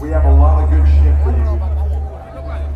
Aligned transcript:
We 0.00 0.10
have 0.10 0.24
a 0.24 0.32
lot 0.34 0.62
of 0.64 0.70
good 0.70 0.86
shit 0.86 1.14
for 1.24 1.32
you. 1.32 1.60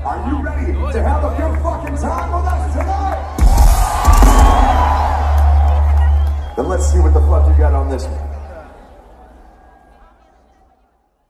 Are 0.04 0.20
you 0.28 0.42
ready 0.42 0.72
to 0.92 1.02
have 1.02 1.22
a 1.24 1.30
good 1.36 1.54
fucking 1.62 1.96
time 1.96 2.32
with 2.32 2.46
us 2.46 2.72
tonight? 2.72 3.20
Then 6.56 6.68
let's 6.68 6.86
see 6.90 6.98
what 6.98 7.12
the 7.14 7.20
fuck 7.20 7.46
you 7.48 7.54
got 7.58 7.74
on 7.74 7.88
this 7.90 8.04
one. 8.04 8.28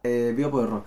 Eh, 0.04 0.32
Viva 0.34 0.50
por 0.50 0.64
el 0.64 0.70
Rock. 0.70 0.84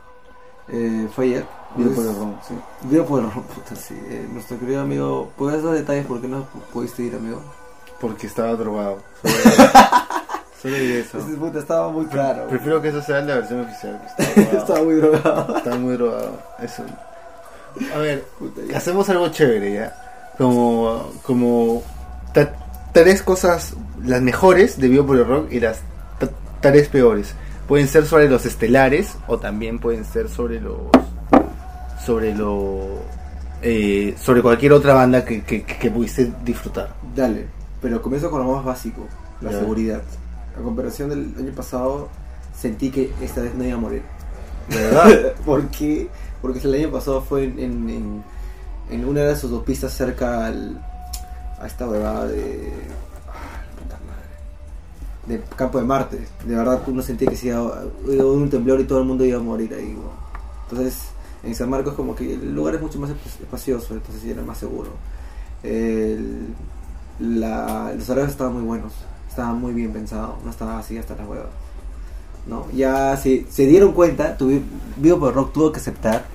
Eh, 0.70 1.08
fue 1.14 1.26
ayer. 1.26 1.46
Viva 1.76 1.92
Pues, 1.94 1.96
por 1.96 2.06
el 2.08 2.16
Rock, 2.20 2.44
sí. 2.48 2.56
Viva 2.84 3.06
por 3.06 3.20
el 3.24 3.32
Rock, 3.32 3.46
puta, 3.46 3.76
sí. 3.76 3.94
Eh, 4.10 4.28
nuestro 4.32 4.58
querido 4.60 4.82
amigo, 4.82 5.32
¿puedes 5.38 5.62
dar 5.64 5.74
detalles 5.74 6.06
por 6.08 6.22
qué 6.22 6.28
no 6.28 6.46
pudiste 6.72 7.04
ir, 7.04 7.16
amigo? 7.16 7.42
Porque 8.02 8.28
estaba 8.28 8.54
drogado. 8.56 8.98
Solo, 10.64 10.76
solo 10.76 10.76
diré 10.78 11.00
eso. 11.02 11.18
Ese 11.20 11.36
puta 11.38 11.60
estaba 11.60 11.90
muy 11.92 12.06
claro. 12.06 12.48
Prefiero 12.48 12.82
que 12.82 12.88
eso 12.88 13.02
sea 13.02 13.22
la 13.22 13.36
versión 13.36 13.60
oficial. 13.62 14.02
Estaba 14.18 14.82
muy 14.84 14.96
drogado. 14.96 15.58
Estaba 15.58 15.76
muy 15.78 15.94
drogado. 15.94 16.40
Eso. 16.60 16.84
A 17.94 17.98
ver, 18.00 18.24
Puta, 18.40 18.62
hacemos 18.78 19.10
algo 19.10 19.28
chévere 19.30 19.74
ya. 19.74 20.32
Como, 20.38 21.12
como 21.24 21.84
ta- 22.34 22.54
tres 22.94 23.22
cosas, 23.22 23.76
las 24.04 24.22
mejores 24.22 24.80
de 24.80 24.88
Vivo 24.88 25.06
por 25.06 25.18
el 25.18 25.28
Rock 25.28 25.52
y 25.52 25.60
las 25.60 25.82
ta- 26.20 26.30
tres 26.62 26.88
peores. 26.88 27.36
Pueden 27.68 27.88
ser 27.88 28.06
sobre 28.06 28.30
los 28.30 28.46
estelares 28.46 29.16
o 29.28 29.38
también 29.38 29.80
pueden 29.80 30.06
ser 30.06 30.30
sobre 30.30 30.60
los 30.60 30.78
sobre 32.06 32.36
lo 32.36 33.00
eh, 33.62 34.14
sobre 34.22 34.42
cualquier 34.42 34.74
otra 34.74 34.94
banda 34.94 35.24
que, 35.24 35.44
que, 35.44 35.64
que 35.64 35.90
pudiste 35.92 36.32
disfrutar. 36.44 36.90
Dale, 37.16 37.48
pero 37.82 38.02
comienzo 38.02 38.30
con 38.30 38.46
lo 38.46 38.52
más 38.54 38.66
básico, 38.66 39.08
la 39.42 39.52
seguridad. 39.52 40.02
A 40.58 40.62
comparación 40.62 41.10
del 41.10 41.34
año 41.38 41.54
pasado, 41.56 42.10
sentí 42.56 42.92
que 42.92 43.12
esta 43.22 43.42
vez 43.42 43.56
no 43.56 43.64
iba 43.64 43.76
a 43.76 43.80
morir. 43.80 44.04
¿De 44.70 44.76
verdad? 44.78 45.34
¿Por 45.46 45.68
qué? 45.70 46.10
Porque 46.42 46.60
el 46.60 46.74
año 46.76 46.92
pasado 46.92 47.22
fue 47.22 47.46
en, 47.46 47.60
en, 47.60 47.90
en- 47.90 48.24
en 48.90 49.06
una 49.06 49.22
de 49.22 49.36
sus 49.36 49.52
autopistas 49.52 49.94
cerca 49.94 50.46
al, 50.46 50.78
a 51.60 51.66
esta 51.66 51.88
huevada 51.90 52.28
de. 52.28 52.72
ah, 53.30 53.64
puta 53.82 53.98
madre. 54.06 55.40
De 55.40 55.56
Campo 55.56 55.80
de 55.80 55.86
Marte. 55.86 56.28
De 56.46 56.56
verdad, 56.56 56.82
uno 56.88 57.02
sentía 57.02 57.30
que 57.30 57.38
si 57.38 57.50
haber 57.50 58.24
un 58.26 58.50
temblor 58.50 58.80
y 58.82 58.84
todo 58.84 59.00
el 59.00 59.06
mundo 59.06 59.24
iba 59.26 59.40
a 59.40 59.42
morir 59.44 59.74
ahí. 59.74 59.98
Entonces, 60.70 61.04
en 61.44 61.56
San 61.56 61.70
Marcos, 61.70 61.94
como 61.96 62.14
que 62.14 62.34
el 62.34 62.54
lugar 62.54 62.76
es 62.76 62.82
mucho 62.82 63.00
más 63.00 63.10
esp- 63.10 63.42
espacioso, 63.42 63.94
entonces 63.94 64.24
era 64.26 64.42
más 64.44 64.58
seguro. 64.58 64.90
El- 65.64 66.48
la- 67.20 67.94
los 67.96 68.10
horarios 68.10 68.32
estaban 68.32 68.54
muy 68.54 68.64
buenos, 68.64 68.92
estaban 69.34 69.60
muy 69.60 69.74
bien 69.74 69.92
pensados, 69.92 70.36
no 70.44 70.52
estaba 70.52 70.78
así 70.80 70.98
hasta 70.98 71.16
las 71.16 71.28
huevas. 71.28 71.48
¿no? 72.46 72.68
Ya 72.72 73.16
se, 73.18 73.46
se 73.50 73.66
dieron 73.66 73.94
cuenta, 73.94 74.38
Vivo 74.98 75.20
por 75.20 75.34
Rock 75.34 75.54
tuvo 75.54 75.72
que 75.72 75.80
aceptar 75.80 76.26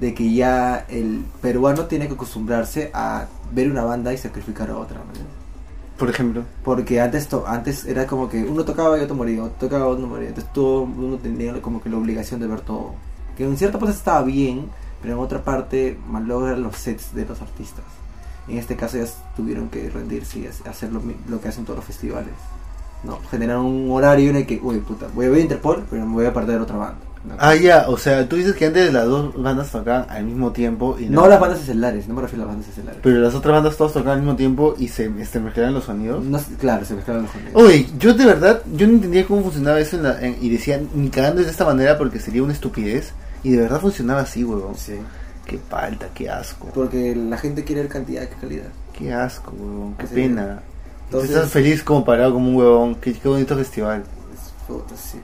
de 0.00 0.12
que 0.14 0.32
ya 0.34 0.84
el 0.88 1.24
peruano 1.40 1.84
tiene 1.86 2.08
que 2.08 2.14
acostumbrarse 2.14 2.90
a 2.92 3.26
ver 3.52 3.70
una 3.70 3.84
banda 3.84 4.12
y 4.12 4.18
sacrificar 4.18 4.70
a 4.70 4.76
otra. 4.78 4.98
¿no? 4.98 5.04
Por 5.98 6.10
ejemplo. 6.10 6.42
Porque 6.64 7.00
antes 7.00 7.28
to- 7.28 7.46
antes 7.46 7.84
era 7.86 8.06
como 8.06 8.28
que 8.28 8.42
uno 8.44 8.64
tocaba 8.64 8.98
y 8.98 9.02
otro 9.02 9.14
moría, 9.14 9.42
otro 9.44 9.68
tocaba 9.68 9.88
y 9.90 9.92
otro 9.94 10.06
moría. 10.06 10.28
Entonces 10.28 10.52
todo 10.52 10.82
uno 10.82 11.16
tenía 11.16 11.60
como 11.62 11.80
que 11.82 11.88
la 11.90 11.96
obligación 11.96 12.40
de 12.40 12.46
ver 12.46 12.60
todo. 12.60 12.94
Que 13.36 13.44
en 13.44 13.56
cierta 13.56 13.78
parte 13.78 13.94
estaba 13.94 14.22
bien, 14.22 14.68
pero 15.00 15.14
en 15.14 15.20
otra 15.20 15.42
parte 15.42 15.98
malogran 16.08 16.62
los 16.62 16.76
sets 16.76 17.14
de 17.14 17.24
los 17.24 17.40
artistas. 17.40 17.84
En 18.48 18.58
este 18.58 18.76
caso 18.76 18.96
ya 18.98 19.04
tuvieron 19.36 19.68
que 19.68 19.90
rendirse 19.90 20.38
y 20.38 20.44
hac- 20.44 20.68
hacer 20.68 20.92
lo, 20.92 21.02
lo 21.28 21.40
que 21.40 21.48
hacen 21.48 21.64
todos 21.64 21.78
los 21.78 21.84
festivales. 21.86 22.30
No, 23.04 23.18
generar 23.30 23.58
un 23.58 23.90
horario 23.90 24.30
en 24.30 24.36
el 24.36 24.46
que, 24.46 24.58
uy, 24.62 24.78
puta, 24.80 25.06
voy 25.14 25.26
a 25.26 25.30
ver 25.30 25.40
Interpol, 25.40 25.84
pero 25.90 26.06
me 26.06 26.12
voy 26.14 26.26
a 26.26 26.32
perder 26.32 26.60
otra 26.60 26.76
banda. 26.76 26.96
¿no? 27.24 27.34
Ah, 27.38 27.54
ya, 27.56 27.86
o 27.88 27.98
sea, 27.98 28.28
tú 28.28 28.36
dices 28.36 28.54
que 28.54 28.66
antes 28.66 28.92
las 28.92 29.04
dos 29.06 29.34
bandas 29.40 29.70
tocaban 29.70 30.06
al 30.08 30.24
mismo 30.24 30.52
tiempo 30.52 30.96
y 30.98 31.06
no 31.06 31.26
las 31.28 31.40
bandas 31.40 31.58
estelares, 31.60 32.06
no 32.08 32.14
me 32.14 32.22
refiero 32.22 32.44
a 32.44 32.46
las 32.46 32.54
bandas 32.54 32.68
estelares. 32.70 33.00
Pero 33.02 33.18
las 33.18 33.34
otras 33.34 33.52
bandas 33.56 33.76
todas 33.76 33.92
tocaban 33.92 34.18
al 34.18 34.24
mismo 34.24 34.36
tiempo 34.36 34.74
y 34.78 34.88
se 34.88 35.10
este, 35.20 35.40
mezclaban 35.40 35.74
los 35.74 35.84
sonidos. 35.84 36.24
No 36.24 36.38
claro, 36.58 36.84
se 36.84 36.94
mezclaron 36.94 37.24
los 37.24 37.32
sonidos. 37.32 37.52
Oye, 37.54 37.86
yo 37.98 38.14
de 38.14 38.26
verdad, 38.26 38.62
yo 38.72 38.86
no 38.86 38.92
entendía 38.94 39.26
cómo 39.26 39.42
funcionaba 39.42 39.80
eso 39.80 39.96
en 39.96 40.02
la- 40.04 40.20
en- 40.20 40.36
y 40.40 40.48
decía, 40.50 40.80
ni 40.94 41.08
cagando 41.10 41.42
de 41.42 41.50
esta 41.50 41.64
manera 41.64 41.98
porque 41.98 42.20
sería 42.20 42.42
una 42.44 42.52
estupidez. 42.52 43.12
Y 43.42 43.50
de 43.50 43.62
verdad 43.62 43.80
funcionaba 43.80 44.20
así, 44.22 44.42
huevón. 44.44 44.74
Sí. 44.76 44.94
Qué 45.46 45.58
palta, 45.58 46.08
qué 46.14 46.28
asco. 46.28 46.68
Porque 46.74 47.14
la 47.14 47.38
gente 47.38 47.64
quiere 47.64 47.82
ver 47.82 47.90
cantidad 47.90 48.28
que 48.28 48.34
calidad. 48.36 48.66
Qué 48.92 49.12
asco, 49.12 49.52
huevón, 49.56 49.94
qué 49.96 50.06
pena. 50.06 50.60
Entonces- 51.06 51.30
Estás 51.30 51.50
feliz 51.50 51.82
como 51.84 52.04
parado 52.04 52.32
como 52.34 52.48
un 52.50 52.56
huevón. 52.56 52.94
Qué, 52.96 53.14
qué 53.14 53.28
bonito 53.28 53.56
festival. 53.56 54.02
Es 54.34 54.52
puta, 54.66 54.96
sí, 54.96 55.20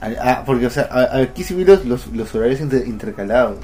pues. 0.00 0.14
Ah, 0.16 0.20
ah, 0.38 0.42
porque, 0.46 0.66
o 0.66 0.70
sea, 0.70 0.88
aquí 1.22 1.42
sí 1.42 1.54
vi 1.54 1.64
los, 1.64 1.84
los, 1.84 2.06
los 2.08 2.32
horarios 2.34 2.60
inter- 2.60 2.86
intercalados. 2.86 3.58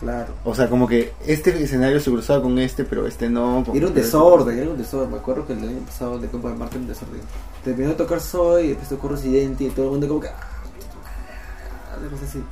Claro. 0.00 0.32
O 0.44 0.54
sea, 0.54 0.68
como 0.68 0.86
que 0.86 1.12
este 1.26 1.60
escenario 1.62 1.98
se 1.98 2.10
cruzaba 2.10 2.42
con 2.42 2.56
este, 2.58 2.84
pero 2.84 3.06
este 3.06 3.28
no. 3.30 3.64
Era 3.74 3.86
un 3.88 3.94
desorden, 3.94 4.58
era 4.58 4.70
un 4.70 4.78
desorden. 4.78 5.10
Me 5.10 5.16
acuerdo 5.18 5.46
que 5.46 5.54
el 5.54 5.60
año 5.60 5.78
pasado 5.86 6.18
de 6.18 6.28
Campo 6.28 6.48
de 6.50 6.54
Marte 6.56 6.76
era 6.76 6.82
un 6.82 6.88
desorden. 6.88 7.20
Terminó 7.64 7.88
de 7.90 7.94
tocar 7.96 8.20
Soy, 8.20 8.68
después 8.68 8.88
tocó 8.90 9.08
Residente 9.08 9.64
y 9.64 9.70
todo 9.70 9.86
el 9.86 9.90
mundo 9.92 10.06
como 10.08 10.20
que... 10.20 10.28
ah, 10.28 11.98
así. 12.24 12.42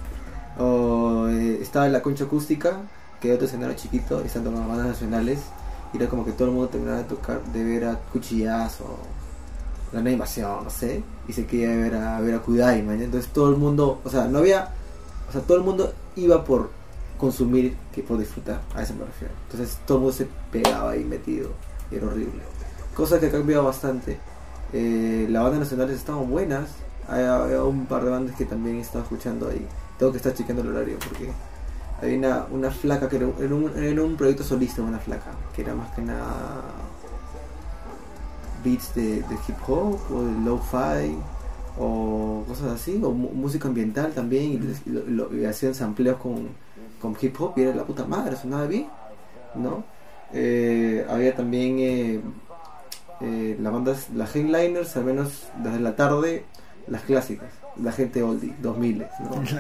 O 0.58 1.28
eh, 1.28 1.58
estaba 1.60 1.88
la 1.88 2.02
concha 2.02 2.24
acústica, 2.24 2.80
que 3.20 3.32
otro 3.32 3.46
escenario 3.46 3.76
chiquito, 3.76 4.22
y 4.22 4.26
estando 4.26 4.50
las 4.50 4.66
bandas 4.66 4.86
nacionales. 4.86 5.40
Y 5.92 5.98
era 5.98 6.08
como 6.08 6.24
que 6.24 6.32
todo 6.32 6.48
el 6.48 6.54
mundo 6.54 6.68
terminaba 6.68 6.98
de 6.98 7.04
tocar, 7.04 7.42
de 7.44 7.64
ver 7.64 7.84
a 7.84 7.98
Cuchillazo, 8.12 8.98
la 9.92 10.00
animación, 10.00 10.64
no 10.64 10.70
sé. 10.70 11.02
Y 11.28 11.32
se 11.32 11.46
quería 11.46 11.68
ver 11.76 11.94
a, 11.94 12.20
ver 12.20 12.34
a 12.34 12.40
Kudai. 12.40 12.80
Entonces 12.80 13.30
todo 13.32 13.50
el 13.50 13.56
mundo, 13.56 14.00
o 14.04 14.10
sea, 14.10 14.26
no 14.26 14.38
había... 14.38 14.70
O 15.28 15.32
sea, 15.32 15.40
todo 15.40 15.56
el 15.56 15.64
mundo 15.64 15.92
iba 16.14 16.44
por 16.44 16.70
consumir 17.18 17.76
que 17.94 18.02
por 18.02 18.18
disfrutar, 18.18 18.60
a 18.74 18.82
eso 18.82 18.94
me 18.94 19.04
refiero. 19.04 19.34
Entonces 19.50 19.78
todo 19.86 19.98
el 19.98 20.02
mundo 20.04 20.16
se 20.16 20.28
pegaba 20.52 20.90
ahí 20.92 21.04
metido, 21.04 21.50
y 21.90 21.96
era 21.96 22.06
horrible. 22.06 22.42
Cosa 22.94 23.18
que 23.20 23.26
ha 23.26 23.30
cambiado 23.30 23.64
bastante. 23.64 24.18
Eh, 24.72 25.26
las 25.30 25.42
bandas 25.42 25.60
nacionales 25.60 25.96
estaban 25.96 26.30
buenas, 26.30 26.68
hay, 27.08 27.24
hay 27.24 27.54
un 27.56 27.86
par 27.86 28.04
de 28.04 28.10
bandas 28.10 28.36
que 28.36 28.44
también 28.44 28.76
estado 28.76 29.04
escuchando 29.04 29.48
ahí. 29.48 29.66
Tengo 29.98 30.12
que 30.12 30.18
estar 30.18 30.34
chequeando 30.34 30.62
el 30.62 30.76
horario 30.76 30.98
porque 30.98 31.30
había 32.02 32.18
una, 32.18 32.46
una 32.50 32.70
flaca 32.70 33.08
que 33.08 33.16
era, 33.16 33.26
un, 33.26 33.72
era 33.76 34.02
un 34.02 34.16
proyecto 34.16 34.44
solista, 34.44 34.82
una 34.82 34.98
flaca, 34.98 35.30
que 35.54 35.62
era 35.62 35.74
más 35.74 35.90
que 35.94 36.02
nada 36.02 36.62
beats 38.64 38.94
de, 38.94 39.22
de 39.22 39.34
hip 39.46 39.56
hop 39.68 39.98
o 40.12 40.22
de 40.22 40.32
lo-fi 40.44 41.16
o 41.78 42.42
cosas 42.48 42.72
así, 42.72 43.00
o 43.04 43.10
música 43.12 43.68
ambiental 43.68 44.12
también, 44.12 44.44
y, 44.86 44.90
lo- 44.90 45.28
lo- 45.28 45.48
hacían 45.48 45.74
sampleos 45.74 46.16
con, 46.18 46.48
con 47.02 47.14
hip 47.20 47.38
hop 47.40 47.52
y 47.56 47.62
era 47.62 47.74
la 47.74 47.84
puta 47.84 48.06
madre, 48.06 48.34
sonaba 48.36 48.66
bien, 48.66 48.86
¿no? 49.54 49.84
Eh, 50.32 51.06
había 51.08 51.36
también 51.36 51.78
eh, 51.78 52.20
eh, 53.20 53.56
las 53.60 53.72
bandas, 53.72 54.08
las 54.14 54.34
headliners, 54.34 54.96
al 54.96 55.04
menos 55.04 55.48
desde 55.62 55.80
la 55.80 55.96
tarde, 55.96 56.44
las 56.88 57.02
clásicas, 57.02 57.48
la 57.82 57.92
gente 57.92 58.22
oldie, 58.22 58.54
2000, 58.62 58.98
¿no? 58.98 59.06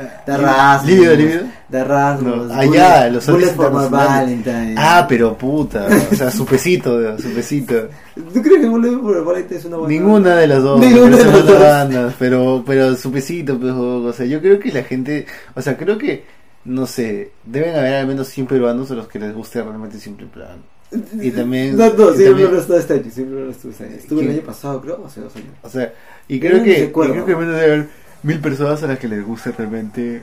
The 0.26 0.36
Rasmus, 0.36 0.90
¿Lívido, 0.90 1.14
lívido? 1.16 1.42
The 1.70 1.84
Rasmus, 1.84 2.46
No, 2.48 2.54
allá, 2.54 3.08
los 3.10 3.26
Bullet 3.26 3.46
for 3.54 3.72
my. 3.72 3.88
Valentine. 3.88 4.74
Ah, 4.78 5.04
pero 5.08 5.36
puta. 5.36 5.86
O 6.10 6.14
sea, 6.14 6.30
su 6.30 6.46
pesito, 6.46 7.18
su 7.18 7.30
pesito. 7.30 7.88
¿Tú 8.14 8.42
crees 8.42 8.60
que 8.60 8.68
Bullet 8.68 8.96
for 9.00 9.24
Valentine 9.24 9.58
es 9.58 9.64
una 9.66 9.76
buena 9.78 9.92
Ninguna 9.94 10.36
de 10.36 10.46
las 10.46 10.62
dos. 10.62 10.80
Ninguna 10.80 11.16
de 11.16 11.24
las 11.24 11.46
dos. 11.46 11.60
bandas, 11.60 12.14
pero, 12.18 12.62
pero 12.66 12.94
su 12.96 13.10
pesito, 13.12 13.58
pues, 13.58 13.72
o 13.72 14.12
sea, 14.12 14.24
yo 14.26 14.40
creo 14.40 14.58
que 14.58 14.72
la 14.72 14.82
gente, 14.84 15.26
o 15.54 15.60
sea, 15.60 15.76
creo 15.76 15.98
que, 15.98 16.24
no 16.64 16.86
sé, 16.86 17.32
deben 17.44 17.76
haber 17.76 17.94
al 17.94 18.06
menos 18.06 18.28
100 18.28 18.46
peruanos 18.46 18.90
a 18.90 18.94
los 18.94 19.08
que 19.08 19.18
les 19.18 19.34
guste 19.34 19.62
realmente 19.62 19.98
Simple 19.98 20.26
Plan. 20.26 20.58
Y 21.20 21.30
también, 21.32 21.76
No, 21.76 21.86
no, 21.88 21.94
siempre 22.12 22.24
también- 22.26 22.52
no 22.52 22.58
estuve 22.58 22.78
este 22.78 22.94
año, 22.94 23.10
siempre 23.10 23.40
no 23.44 23.50
estuve 23.50 23.72
este 23.72 23.84
año. 23.84 23.94
Estuve 23.96 24.22
el 24.24 24.30
año 24.30 24.40
pasado, 24.42 24.80
creo, 24.80 25.00
o 25.02 25.06
hace 25.06 25.20
dos 25.20 25.34
años. 25.36 25.48
o 25.62 25.68
sea, 25.68 25.92
y 26.28 26.38
creo 26.40 26.62
que, 26.62 26.84
y 26.84 26.88
creo 26.92 27.26
que 27.26 27.36
menos 27.36 27.54
debe 27.54 27.64
haber 27.72 27.88
mil 28.22 28.40
personas 28.40 28.82
a 28.82 28.86
las 28.86 28.98
que 28.98 29.08
les 29.08 29.24
guste 29.24 29.52
realmente 29.52 30.22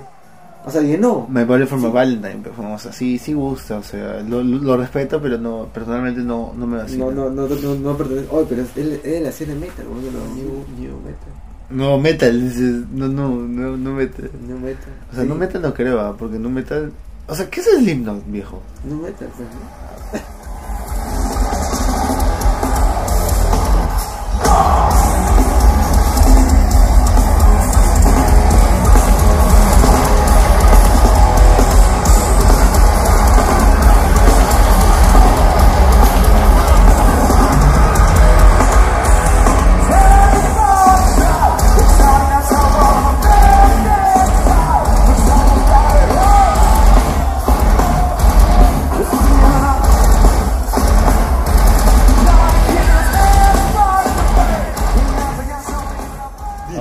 O 0.65 0.71
sea, 0.71 0.81
llenó. 0.81 1.27
My 1.29 1.43
Body 1.43 1.65
for 1.65 1.77
My 1.77 1.87
Sí. 1.87 1.91
Valentine, 1.91 2.37
pues, 2.41 2.55
o 2.57 2.79
sea, 2.79 2.93
sí, 2.93 3.17
sí 3.17 3.33
gusta, 3.33 3.77
o 3.79 3.83
sea, 3.83 4.21
lo, 4.21 4.41
lo, 4.41 4.59
lo 4.59 4.77
respeto, 4.77 5.21
pero 5.21 5.37
no, 5.37 5.67
personalmente 5.73 6.21
no, 6.21 6.53
no 6.55 6.65
me 6.65 6.77
vacila. 6.77 7.05
No, 7.05 7.11
no, 7.11 7.29
no, 7.29 7.47
no, 7.47 7.75
no 7.75 7.97
pertenece. 7.97 8.27
Oye, 8.31 8.45
pero 8.47 8.61
es, 8.61 8.69
es 8.77 9.03
de 9.03 9.19
la 9.19 9.29
escena 9.29 9.55
metal, 9.55 9.85
boludo. 9.85 10.11
no, 10.11 10.33
New, 10.35 10.65
new 10.79 10.97
metal. 11.01 11.33
No, 11.69 11.97
metal, 11.99 12.39
dices, 12.41 12.85
no, 12.93 13.07
no, 13.09 13.29
no, 13.35 13.75
no 13.75 13.91
metal. 13.93 14.29
New 14.47 14.57
metal. 14.59 14.93
O 15.11 15.15
sea, 15.15 15.23
Sí. 15.23 15.29
no 15.29 15.35
metal 15.35 15.61
no 15.61 15.73
creo, 15.73 15.99
ah, 15.99 16.15
porque 16.17 16.39
no 16.39 16.49
metal... 16.49 16.93
O 17.27 17.35
sea, 17.35 17.49
¿qué 17.49 17.59
es 17.61 17.65
Slipknot, 17.67 18.23
viejo? 18.31 18.61
New 18.85 19.01
metal, 19.01 19.27
pues, 19.35 19.49
¿no? 19.49 20.19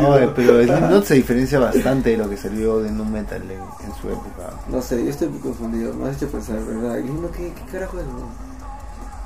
Oye, 0.08 0.28
pero 0.34 0.62
Slipknot 0.62 1.04
se 1.04 1.14
diferencia 1.14 1.58
bastante 1.58 2.10
de 2.10 2.16
lo 2.16 2.28
que 2.30 2.36
salió 2.36 2.80
de 2.80 2.90
Nu 2.90 3.04
Metal 3.04 3.42
en, 3.42 3.50
en 3.60 3.94
su 4.00 4.08
época. 4.08 4.50
No 4.68 4.80
sé, 4.82 5.02
yo 5.04 5.10
estoy 5.10 5.28
muy 5.28 5.40
confundido. 5.40 5.94
Me 5.94 6.08
has 6.10 6.16
hecho 6.16 6.28
pensar, 6.30 6.58
¿verdad? 6.64 6.98
Himno, 6.98 7.30
¿qué, 7.30 7.52
qué 7.54 7.72
carajo 7.72 7.98
es? 7.98 8.06
no? 8.06 8.52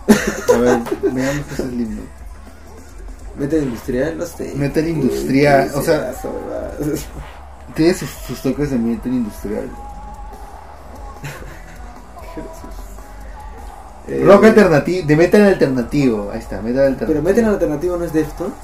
A 0.55 0.58
ver, 0.58 0.78
veamos 1.12 1.46
qué 1.46 1.52
es 1.55 1.69
Slipknot. 1.69 2.05
Metal 3.38 3.62
industrial, 3.62 4.19
no 4.19 4.25
sé. 4.26 4.52
Metal 4.55 4.88
industrial, 4.88 5.70
¿Qué 5.73 5.78
o 5.78 5.82
sea- 5.82 5.99
verdad? 5.99 6.73
Tiene 7.75 7.93
sus, 7.93 8.08
sus 8.08 8.40
toques 8.40 8.70
de 8.70 8.78
metal 8.78 9.12
industrial. 9.12 9.69
Eh, 14.08 14.23
Rock 14.25 14.44
alternativo, 14.44 15.05
de 15.06 15.17
metal 15.17 15.43
alternativo. 15.43 16.31
Ahí 16.32 16.38
está, 16.38 16.62
metal 16.62 16.84
alternativo. 16.87 17.08
Pero 17.08 17.23
Metal 17.23 17.44
alternativo 17.55 17.96
no 17.96 18.05
es 18.05 18.12
Defton. 18.12 18.55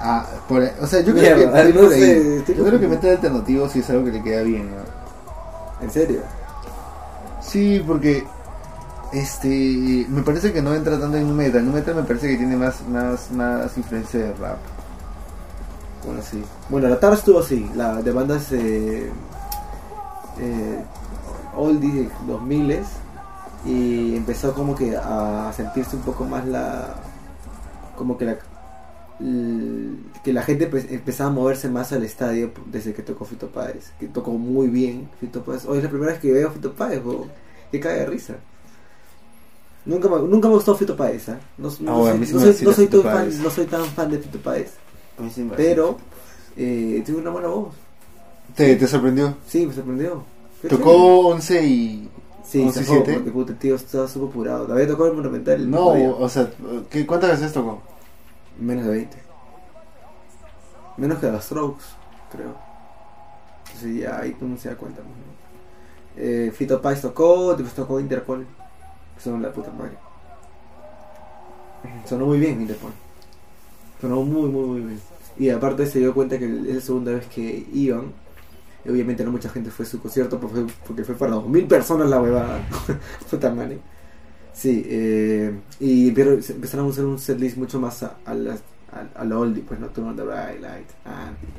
Ah, 0.00 0.26
por 0.48 0.62
o 0.80 0.86
sea, 0.86 1.00
yo 1.00 1.12
creo 1.12 1.36
Mierda, 1.36 1.62
que, 1.64 1.72
no 1.72 1.80
por 1.80 1.92
ahí. 1.92 2.00
sé, 2.00 2.36
estoy 2.38 2.54
yo 2.54 2.64
creo 2.64 2.80
que 2.80 2.86
metal 2.88 3.10
alternativo 3.10 3.68
sí 3.68 3.80
es 3.80 3.90
algo 3.90 4.04
que 4.04 4.12
le 4.12 4.22
queda 4.22 4.42
bien. 4.42 4.70
¿no? 4.70 5.84
En 5.84 5.90
serio. 5.90 6.20
Sí, 7.40 7.82
porque 7.86 8.24
este 9.12 10.06
me 10.08 10.22
parece 10.22 10.52
que 10.52 10.62
no 10.62 10.74
entra 10.74 10.98
tanto 11.00 11.16
en 11.16 11.26
nu 11.26 11.34
metal. 11.34 11.64
Nu 11.64 11.72
metal 11.72 11.96
me 11.96 12.02
parece 12.02 12.28
que 12.28 12.36
tiene 12.36 12.56
más 12.56 12.86
más 12.88 13.30
más 13.32 13.76
influencia 13.76 14.20
de 14.20 14.32
rap. 14.34 14.58
Bueno, 16.04 16.22
sí. 16.22 16.44
Bueno, 16.68 16.88
la 16.88 17.00
tarde 17.00 17.16
estuvo 17.16 17.40
así, 17.40 17.68
la 17.74 18.00
de 18.00 18.12
bandas 18.12 18.52
eh, 18.52 19.10
eh, 20.38 20.84
oldie 21.56 22.08
2000 22.26 22.82
y 23.64 24.16
empezó 24.16 24.54
como 24.54 24.74
que 24.74 24.96
a 24.96 25.52
sentirse 25.54 25.96
un 25.96 26.02
poco 26.02 26.24
más 26.24 26.46
la 26.46 26.94
como 27.96 28.16
que 28.16 28.24
la 28.24 28.36
que 29.18 30.32
la 30.32 30.42
gente 30.42 30.70
empe- 30.70 30.86
empezaba 30.90 31.30
a 31.30 31.32
moverse 31.32 31.68
más 31.68 31.92
al 31.92 32.04
estadio 32.04 32.52
desde 32.66 32.94
que 32.94 33.02
tocó 33.02 33.24
Fito 33.24 33.48
Páez, 33.48 33.90
que 33.98 34.06
tocó 34.06 34.30
muy 34.32 34.68
bien 34.68 35.08
Fito 35.18 35.42
Páez. 35.42 35.64
Hoy 35.66 35.78
es 35.78 35.84
la 35.84 35.90
primera 35.90 36.12
vez 36.12 36.20
que 36.20 36.32
veo 36.32 36.48
a 36.48 36.52
Fito 36.52 36.72
Páez, 36.72 37.00
que 37.72 37.80
cae 37.80 37.98
de 38.00 38.06
risa. 38.06 38.36
Nunca 39.84 40.08
me, 40.08 40.18
nunca 40.20 40.48
me 40.48 40.54
gustó 40.54 40.74
Fito 40.76 40.96
Páez, 40.96 41.28
¿ah? 41.30 41.38
no, 41.56 41.68
no 41.80 41.92
Ah, 41.92 41.98
bueno, 41.98 42.26
soy, 42.26 42.34
no 42.34 42.40
soy- 42.40 42.64
no 42.66 42.72
soy 42.72 42.86
Fito 42.86 43.00
tan 43.02 43.12
fan, 43.30 43.42
no 43.42 43.50
soy 43.50 43.66
tan 43.66 43.84
fan 43.86 44.10
de 44.10 44.18
Fito 44.18 44.38
Páez. 44.38 44.72
Sí 45.34 45.48
Pero 45.56 45.98
eh, 46.56 47.02
tiene 47.04 47.20
una 47.20 47.30
buena 47.30 47.48
voz. 47.48 47.74
¿Te, 48.54 48.76
te 48.76 48.86
sorprendió? 48.86 49.36
Sí, 49.46 49.66
me 49.66 49.72
sorprendió. 49.74 50.22
Qué 50.62 50.68
Tocó 50.68 51.28
11 51.28 51.66
y. 51.66 52.08
Sí, 52.44 52.62
11 52.62 52.72
se 52.72 52.80
y 52.82 52.86
fue 52.86 52.96
7. 53.04 53.12
porque 53.14 53.30
puta, 53.30 53.52
el 53.52 53.58
tío 53.58 53.74
estaba 53.74 54.06
súper 54.08 54.28
apurado. 54.30 54.72
Había 54.72 54.86
tocado 54.86 55.10
el 55.10 55.16
Monumental 55.16 55.54
el 55.60 55.70
No, 55.70 55.88
o 56.18 56.28
sea, 56.28 56.50
¿qué, 56.90 57.04
¿cuántas 57.06 57.32
veces 57.32 57.52
tocó? 57.52 57.82
Menos 58.58 58.84
de 58.84 58.90
20. 58.90 59.16
Menos 60.96 61.18
que 61.18 61.30
las 61.30 61.44
Strokes, 61.44 61.84
creo. 62.32 62.56
Entonces 63.66 64.02
ya 64.02 64.18
ahí 64.18 64.36
uno 64.40 64.56
se 64.56 64.68
da 64.68 64.76
cuenta. 64.76 65.00
¿no? 65.00 65.08
Eh, 66.16 66.52
Fito 66.54 66.82
Páez 66.82 67.02
tocó, 67.02 67.54
después 67.54 67.74
tocó 67.74 68.00
Interpol. 68.00 68.46
Que 69.14 69.22
son 69.22 69.40
la 69.40 69.52
puta 69.52 69.70
madre. 69.70 69.96
Sonó 72.06 72.26
muy 72.26 72.38
bien 72.38 72.60
Interpol. 72.60 72.92
Sonó 74.00 74.22
muy, 74.22 74.50
muy, 74.50 74.66
muy 74.66 74.80
bien. 74.80 75.00
Y 75.38 75.50
aparte 75.50 75.86
se 75.86 76.00
dio 76.00 76.12
cuenta 76.12 76.38
que 76.38 76.46
es 76.46 76.74
la 76.74 76.80
segunda 76.80 77.12
vez 77.12 77.26
que 77.26 77.66
iban. 77.72 78.12
Obviamente 78.88 79.24
no 79.24 79.30
mucha 79.30 79.48
gente 79.50 79.70
fue 79.70 79.84
a 79.84 79.88
su 79.88 80.00
concierto 80.00 80.40
porque 80.40 80.62
fue, 80.62 80.66
porque 80.86 81.04
fue 81.04 81.14
para 81.14 81.32
2.000 81.36 81.68
personas 81.68 82.08
la 82.08 82.20
huevada. 82.20 82.60
Puta 83.30 83.54
madre. 83.54 83.78
Sí, 84.58 84.82
eh, 84.88 85.56
y 85.78 86.10
pero 86.10 86.42
se 86.42 86.52
empezaron 86.52 86.86
a 86.86 86.88
usar 86.88 87.04
un 87.04 87.16
setlist 87.16 87.56
mucho 87.56 87.78
más 87.78 88.02
a, 88.02 88.16
a 88.24 88.34
la, 88.34 88.54
a, 88.90 89.20
a 89.20 89.24
la 89.24 89.38
oldie, 89.38 89.62
pues 89.62 89.78
no 89.78 89.86
Turn 89.86 90.08
on 90.08 90.16
the 90.16 90.22
Bright 90.24 90.60
Light, 90.60 90.88
Antics, 91.04 91.52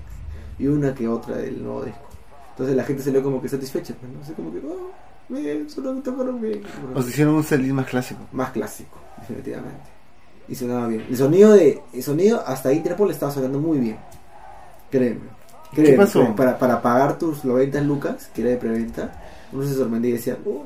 y 0.59 0.67
una 0.67 0.93
que 0.93 1.07
otra 1.07 1.37
del 1.37 1.63
nuevo 1.63 1.85
disco. 1.85 2.09
Entonces 2.51 2.75
la 2.75 2.83
gente 2.83 3.01
salió 3.01 3.23
como 3.23 3.41
que 3.41 3.47
satisfecha, 3.47 3.93
pues 3.93 4.29
no 4.29 4.35
como 4.35 4.51
que, 4.51 4.59
oh, 4.67 4.91
bien, 5.29 5.69
solo 5.69 5.93
tocaron 6.01 6.41
bien. 6.41 6.61
O 6.93 7.01
sea, 7.01 7.09
hicieron 7.09 7.35
un 7.35 7.43
setlist 7.45 7.73
más 7.73 7.85
clásico. 7.85 8.19
Más 8.33 8.51
clásico, 8.51 8.97
definitivamente. 9.17 9.89
Y 10.49 10.55
sonaba 10.55 10.87
bien. 10.87 11.05
El 11.09 11.15
sonido 11.15 11.53
de, 11.53 11.81
el 11.93 12.03
sonido 12.03 12.43
hasta 12.45 12.73
Interpol 12.73 13.11
estaba 13.11 13.31
sonando 13.31 13.59
muy 13.59 13.77
bien. 13.77 13.97
Créeme. 14.91 15.21
Créeme, 15.71 15.95
pasó? 15.95 16.19
créeme. 16.19 16.35
Para, 16.35 16.59
para 16.59 16.81
pagar 16.81 17.17
tus 17.17 17.45
90 17.45 17.79
lucas, 17.79 18.29
que 18.35 18.41
era 18.41 18.49
de 18.49 18.57
preventa, 18.57 19.23
uno 19.53 19.63
se 19.63 19.73
sorprendía 19.73 20.09
y 20.09 20.13
decía, 20.15 20.37
oh, 20.45 20.65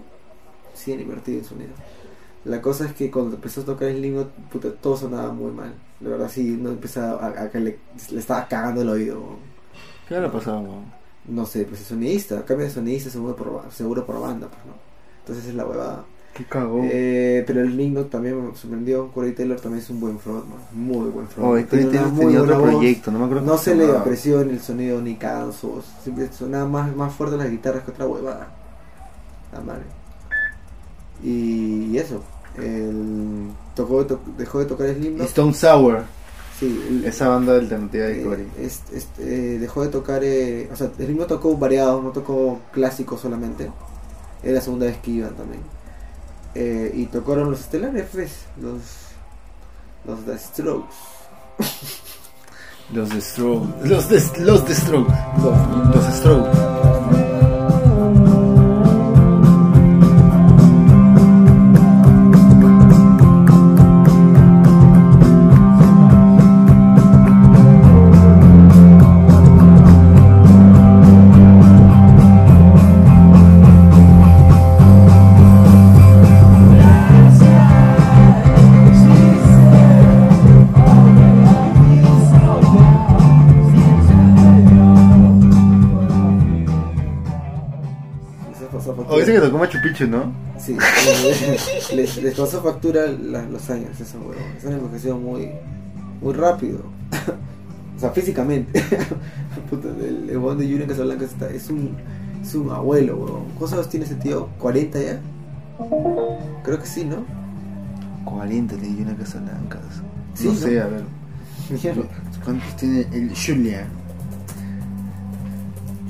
sí, 0.74 0.94
han 0.94 1.00
invertido 1.00 1.38
en 1.38 1.46
sonido. 1.46 1.74
La 2.46 2.62
cosa 2.62 2.86
es 2.86 2.94
que 2.94 3.10
cuando 3.10 3.36
empezó 3.36 3.62
a 3.62 3.66
tocar 3.66 3.88
el 3.88 4.04
himno, 4.04 4.28
puta, 4.52 4.72
todo 4.74 4.98
sonaba 4.98 5.32
muy 5.32 5.52
mal. 5.52 5.74
La 6.02 6.10
verdad, 6.10 6.30
sí, 6.30 6.58
no 6.60 6.70
empezaba 6.70 7.26
a, 7.26 7.44
a 7.44 7.50
que 7.50 7.60
le, 7.60 7.80
le 8.12 8.20
estaba 8.20 8.48
cagando 8.48 8.82
el 8.82 8.90
oído. 8.90 9.22
¿Qué 10.08 10.20
le 10.20 10.30
pasaba? 10.30 10.62
No 11.26 11.46
sé, 11.46 11.64
pues 11.64 11.82
es 11.82 11.88
sonidista, 11.88 12.44
cambia 12.44 12.68
de 12.68 12.74
sonidista 12.74 13.10
seguro 13.10 13.36
por, 13.36 13.64
seguro 13.72 14.06
por 14.06 14.20
banda, 14.20 14.48
pues 14.48 14.66
no. 14.66 14.74
Entonces 15.20 15.46
es 15.46 15.56
la 15.56 15.66
huevada. 15.66 16.04
¿Qué 16.34 16.44
cagó? 16.46 16.82
Eh, 16.84 17.44
pero 17.46 17.62
el 17.62 17.78
Lingno 17.78 18.06
también 18.06 18.50
me 18.50 18.56
sorprendió. 18.56 19.10
Corey 19.12 19.34
Taylor 19.34 19.60
también 19.60 19.84
es 19.84 19.90
un 19.90 20.00
buen 20.00 20.20
frontman, 20.20 20.58
muy 20.74 21.10
buen 21.12 21.28
frontman. 21.28 21.66
Tiene 21.68 21.86
una 21.88 22.20
tenía 22.20 22.42
otro 22.42 22.60
voz. 22.60 22.72
proyecto, 22.72 23.12
no 23.12 23.20
me 23.20 23.26
acuerdo 23.26 23.46
No 23.46 23.58
se 23.58 23.76
le 23.76 23.86
apreció 23.96 24.42
en 24.42 24.50
el 24.50 24.60
sonido 24.60 25.00
ni 25.00 25.16
voz. 25.16 25.86
Siempre 26.04 26.32
sonaba 26.34 26.68
más, 26.68 26.96
más 26.96 27.14
fuerte 27.14 27.38
las 27.38 27.50
guitarras 27.52 27.84
que 27.84 27.92
otra 27.92 28.08
huevada. 28.08 28.52
La 29.54 29.62
madre. 29.62 29.84
Y 31.24 31.96
eso. 31.98 32.22
El, 32.58 33.50
tocó, 33.76 34.06
to- 34.06 34.20
dejó 34.38 34.60
de 34.60 34.66
tocar 34.66 34.88
Slipknot. 34.94 35.28
Stone 35.28 35.54
Sour, 35.54 36.04
Sí, 36.60 36.86
el- 36.90 37.06
esa 37.06 37.28
banda 37.30 37.54
alternativa 37.56 38.06
de 38.06 38.22
eh, 38.22 38.24
Corey. 38.24 38.48
eh, 39.20 39.58
dejó 39.60 39.82
de 39.82 39.88
tocar, 39.90 40.24
eh, 40.24 40.70
o 40.72 40.76
sea, 40.76 40.92
el 41.00 41.08
ritmo 41.08 41.26
tocó 41.26 41.58
variado, 41.58 42.02
no 42.02 42.12
tocó 42.12 42.60
clásico 42.72 43.18
solamente. 43.18 43.72
Era 44.44 44.54
la 44.54 44.62
segunda 44.62 44.86
vez 44.86 44.98
que 44.98 45.12
iban 45.12 45.34
también. 45.36 45.62
Eh, 46.56 46.92
y 46.94 47.06
tocaron 47.08 47.50
los 47.50 47.62
estelares, 47.62 48.06
pues, 48.12 48.32
los, 48.62 48.82
los 50.06 50.24
The 50.26 50.38
Strokes. 50.38 50.96
Los 52.94 53.10
The 53.10 53.22
Strokes. 53.22 53.88
Los 53.90 54.08
The, 54.08 54.42
los 54.42 54.66
The 54.66 54.76
Strokes. 54.76 55.14
Los- 55.42 55.96
Los 55.96 56.16
Strokes. 56.18 56.53
¿No? 90.02 90.32
Sí, 90.60 90.78
les, 91.96 92.22
les 92.24 92.36
pasó 92.36 92.62
factura 92.62 93.08
la- 93.08 93.44
los 93.44 93.70
años, 93.70 93.90
esos 94.00 94.16
huevones. 94.16 94.62
Se 94.62 94.68
han 94.68 94.74
envejecido 94.74 95.18
muy, 95.18 95.50
muy 96.22 96.34
rápido. 96.34 96.80
o 97.98 98.00
sea, 98.00 98.12
físicamente. 98.12 98.84
Puta, 99.70 99.90
el, 99.90 100.30
el 100.30 100.38
huevón 100.38 100.58
de 100.60 100.66
Julian 100.66 100.88
Casablanca 100.88 101.26
está, 101.26 101.50
es 101.50 101.70
un, 101.70 101.96
es 102.42 102.54
un 102.56 102.70
abuelo, 102.72 103.18
huevón. 103.18 103.44
¿Cuántos 103.58 103.74
años 103.74 103.90
tiene 103.90 104.06
ese 104.06 104.16
tío? 104.16 104.48
¿40 104.60 105.04
ya? 105.06 105.20
Creo 106.64 106.80
que 106.80 106.86
sí, 106.86 107.04
¿no? 107.06 107.18
40 108.26 108.76
tenía 108.78 109.04
una 109.04 109.16
casa 109.18 109.40
blancas. 109.40 109.82
Sí, 110.36 110.46
no 110.48 110.54
¿no? 110.54 110.60
sé, 110.60 110.82
a 110.82 110.88
ver. 110.88 111.04
Mierda. 111.70 112.04
¿Cuántos 112.44 112.76
tiene 112.78 113.02
el 113.12 113.32
Julia? 113.36 113.88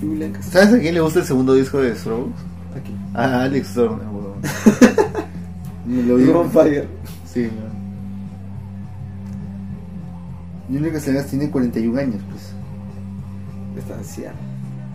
Casablanca. 0.01 0.41
¿Sabes 0.43 0.73
a 0.73 0.79
quién 0.79 0.93
le 0.95 1.01
gusta 1.01 1.19
el 1.19 1.25
segundo 1.25 1.53
disco 1.53 1.79
de 1.79 1.95
Strokes? 1.95 2.33
Aquí. 2.75 2.95
A 3.13 3.43
Alex 3.43 3.73
Turner, 3.73 4.07
weón. 4.11 4.41
Me 5.85 6.03
lo 6.03 6.17
digo. 6.17 6.43
Fire. 6.49 6.87
Sí, 7.25 7.49
Julia 10.69 10.93
Castellanos 10.93 11.29
tiene 11.29 11.51
41 11.51 11.99
años, 11.99 12.21
pues. 12.29 12.53
Está 13.77 13.95
anciano. 13.95 14.37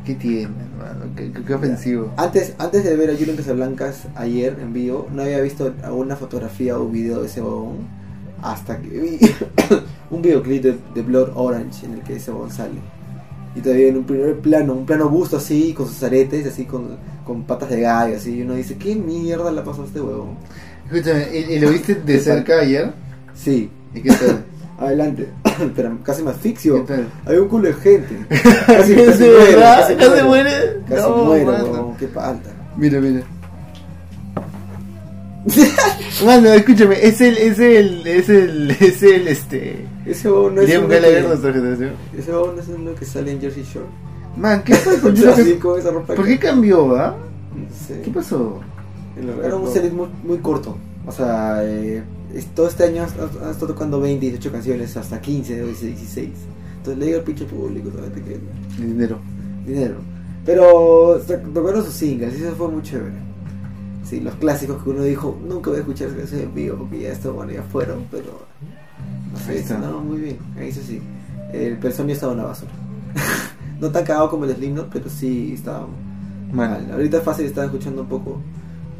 ¿Qué 0.05 0.15
tiene, 0.15 0.55
hermano? 0.73 1.15
¿Qué, 1.15 1.31
qué, 1.31 1.45
qué 1.45 1.55
ofensivo? 1.55 2.13
Antes, 2.17 2.55
antes 2.59 2.85
de 2.85 2.97
ver 2.97 3.11
a 3.11 3.17
Julian 3.17 3.37
Casablancas 3.37 4.09
ayer 4.15 4.59
en 4.61 4.73
vivo, 4.73 5.07
no 5.13 5.23
había 5.23 5.41
visto 5.41 5.75
alguna 5.83 6.17
fotografía 6.17 6.79
o 6.79 6.89
video 6.89 7.21
de 7.21 7.27
ese 7.27 7.43
huevón 7.43 7.87
hasta 8.43 8.79
que 8.81 8.89
vi 8.89 9.19
un 10.11 10.23
videoclip 10.23 10.63
de, 10.63 10.79
de 10.95 11.03
Blood 11.03 11.33
Orange 11.35 11.87
en 11.87 11.95
el 11.95 12.03
que 12.03 12.17
ese 12.17 12.31
huevón 12.31 12.51
sale. 12.51 12.81
Y 13.59 13.61
todavía 13.61 13.89
en 13.89 13.97
un 13.97 14.05
primer 14.05 14.37
plano, 14.39 14.73
un 14.73 14.87
plano 14.87 15.09
busto 15.09 15.39
así, 15.39 15.73
con 15.73 15.89
sus 15.89 16.01
aretes, 16.05 16.47
así 16.47 16.65
con, 16.65 16.97
con 17.27 17.43
patas 17.43 17.71
de 17.71 17.81
gallo, 17.81 18.17
así. 18.17 18.37
Y 18.37 18.43
uno 18.43 18.55
dice, 18.55 18.77
¿qué 18.77 18.95
mierda 18.95 19.51
le 19.51 19.63
pasó 19.63 19.83
a 19.83 19.87
este 19.87 20.01
huevón? 20.01 20.37
Escúchame, 20.87 21.27
¿y, 21.37 21.55
y 21.55 21.59
lo 21.59 21.71
viste 21.71 21.97
de 21.97 22.21
cerca 22.21 22.61
ayer? 22.61 22.93
Sí, 23.35 23.69
¿Y 23.93 24.01
qué 24.01 24.11
tal? 24.11 24.45
adelante. 24.79 25.29
Pero 25.75 25.99
casi 26.05 26.23
me 26.23 26.31
asfixio. 26.31 26.87
¿Qué 26.87 26.95
tal? 26.95 27.09
Había 27.27 27.43
un 27.43 27.49
culo 27.49 27.67
de 27.67 27.75
gente. 27.75 28.17
Casi, 28.67 28.93
¿Es 28.93 29.07
casi 29.09 29.29
verdad? 29.29 29.81
casi 29.81 29.95
¿Ya 29.97 30.03
se 30.03 30.09
muero. 30.09 30.27
muere? 30.29 30.51
Casi 30.89 31.03
No, 31.03 31.25
huevón, 31.25 31.97
qué 31.97 32.07
falta. 32.07 32.51
Mira, 32.77 33.01
mira. 33.01 33.23
Mano, 36.25 36.49
escúchame, 36.51 36.97
es 37.05 37.21
el, 37.21 37.37
es 37.39 37.59
el, 37.59 38.07
es 38.07 38.29
el, 38.29 38.71
es 38.71 39.03
el, 39.03 39.29
este... 39.29 39.87
Ese 40.11 40.31
huevón 40.31 40.55
no 40.55 40.61
es 40.63 40.69
Liam 40.69 40.85
uno 40.85 40.95
que, 40.95 41.23
nuestra 41.23 41.53
generación. 41.53 41.91
Ese 42.17 42.31
huevón 42.33 42.57
no 42.57 42.63
es 42.63 42.69
uno 42.69 42.95
que 42.95 43.05
sale 43.05 43.33
en 43.33 43.41
Jersey 43.41 43.63
Shore. 43.65 43.87
Man, 44.37 44.63
¿qué 44.65 44.75
fue 44.75 44.99
con 45.61 45.79
esa 45.79 45.91
ropa 45.91 46.15
¿Por 46.15 46.25
que- 46.25 46.33
qué 46.33 46.39
cambió? 46.39 46.87
No 46.89 47.15
sé. 47.87 48.03
¿Qué 48.03 48.11
pasó? 48.11 48.61
Era 49.45 49.57
un 49.57 49.71
setlist 49.73 49.95
muy, 49.95 50.09
muy 50.25 50.39
corto. 50.39 50.77
O 51.07 51.13
sea, 51.13 51.61
eh, 51.65 52.03
es- 52.35 52.47
todo 52.55 52.69
este 52.69 52.85
año 52.85 53.03
ha 53.03 53.51
estado 53.51 53.67
tocando 53.69 54.01
20, 54.01 54.27
18 54.27 54.53
canciones, 54.53 54.97
hasta 54.97 55.21
15, 55.21 55.63
o 55.63 55.67
16. 55.67 56.31
Entonces 56.77 56.99
le 56.99 57.07
digo 57.07 57.19
al 57.19 57.25
pinche 57.25 57.45
público 57.45 57.91
solamente 57.91 58.23
que 58.23 58.39
Dinero. 58.83 59.19
dinero. 59.67 59.97
Pero 60.47 61.21
tocaron 61.53 61.85
sus 61.85 61.95
singles 61.95 62.39
y 62.39 62.43
eso 62.43 62.55
fue 62.55 62.69
muy 62.69 62.83
chévere. 62.83 63.17
Sí, 64.05 64.21
los 64.21 64.35
clásicos 64.37 64.83
que 64.83 64.89
uno 64.91 65.03
dijo, 65.03 65.37
nunca 65.47 65.69
voy 65.69 65.79
a 65.79 65.81
escuchar 65.83 66.09
canción 66.17 66.41
en 66.41 66.55
vivo 66.55 66.77
porque 66.79 67.01
ya 67.01 67.13
está 67.13 67.29
bueno, 67.31 67.53
ya 67.53 67.63
fueron, 67.65 68.07
pero 68.11 68.47
Ahí 69.49 69.57
está. 69.59 69.79
no, 69.79 70.01
muy 70.01 70.21
bien, 70.21 70.39
ahí 70.59 70.73
sí 70.73 70.81
sí. 70.87 71.03
El 71.53 71.79
personaje 71.79 72.15
estaba 72.15 72.33
una 72.33 72.45
basura. 72.45 72.71
no 73.81 73.91
tan 73.91 74.05
cagado 74.05 74.31
como 74.31 74.45
el 74.45 74.55
Slipknot, 74.55 74.91
pero 74.93 75.09
sí 75.09 75.53
estaba 75.55 75.87
Mal. 76.53 76.71
mal. 76.71 76.91
Ahorita 76.93 77.19
es 77.19 77.23
fácil 77.23 77.47
estar 77.47 77.65
escuchando 77.67 78.03
un 78.03 78.09
poco 78.09 78.41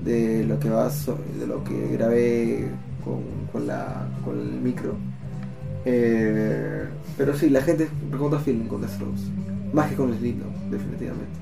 de 0.05 0.45
lo 0.45 0.59
que 0.59 0.69
va 0.71 0.89
de 0.89 1.47
lo 1.47 1.65
que 1.65 1.89
grabé 1.93 2.69
con, 3.05 3.23
con 3.53 3.67
la 3.67 4.07
con 4.25 4.39
el 4.39 4.61
micro. 4.61 4.95
Eh, 5.85 6.85
pero 7.17 7.35
sí, 7.37 7.49
la 7.51 7.63
gente 7.63 7.89
recuerda 8.11 8.39
feeling 8.39 8.67
con 8.67 8.81
The 8.83 8.89
Strokes, 8.89 9.23
más 9.73 9.89
que 9.91 9.97
con 9.97 10.17
Slipknot, 10.17 10.53
definitivamente. 10.71 11.33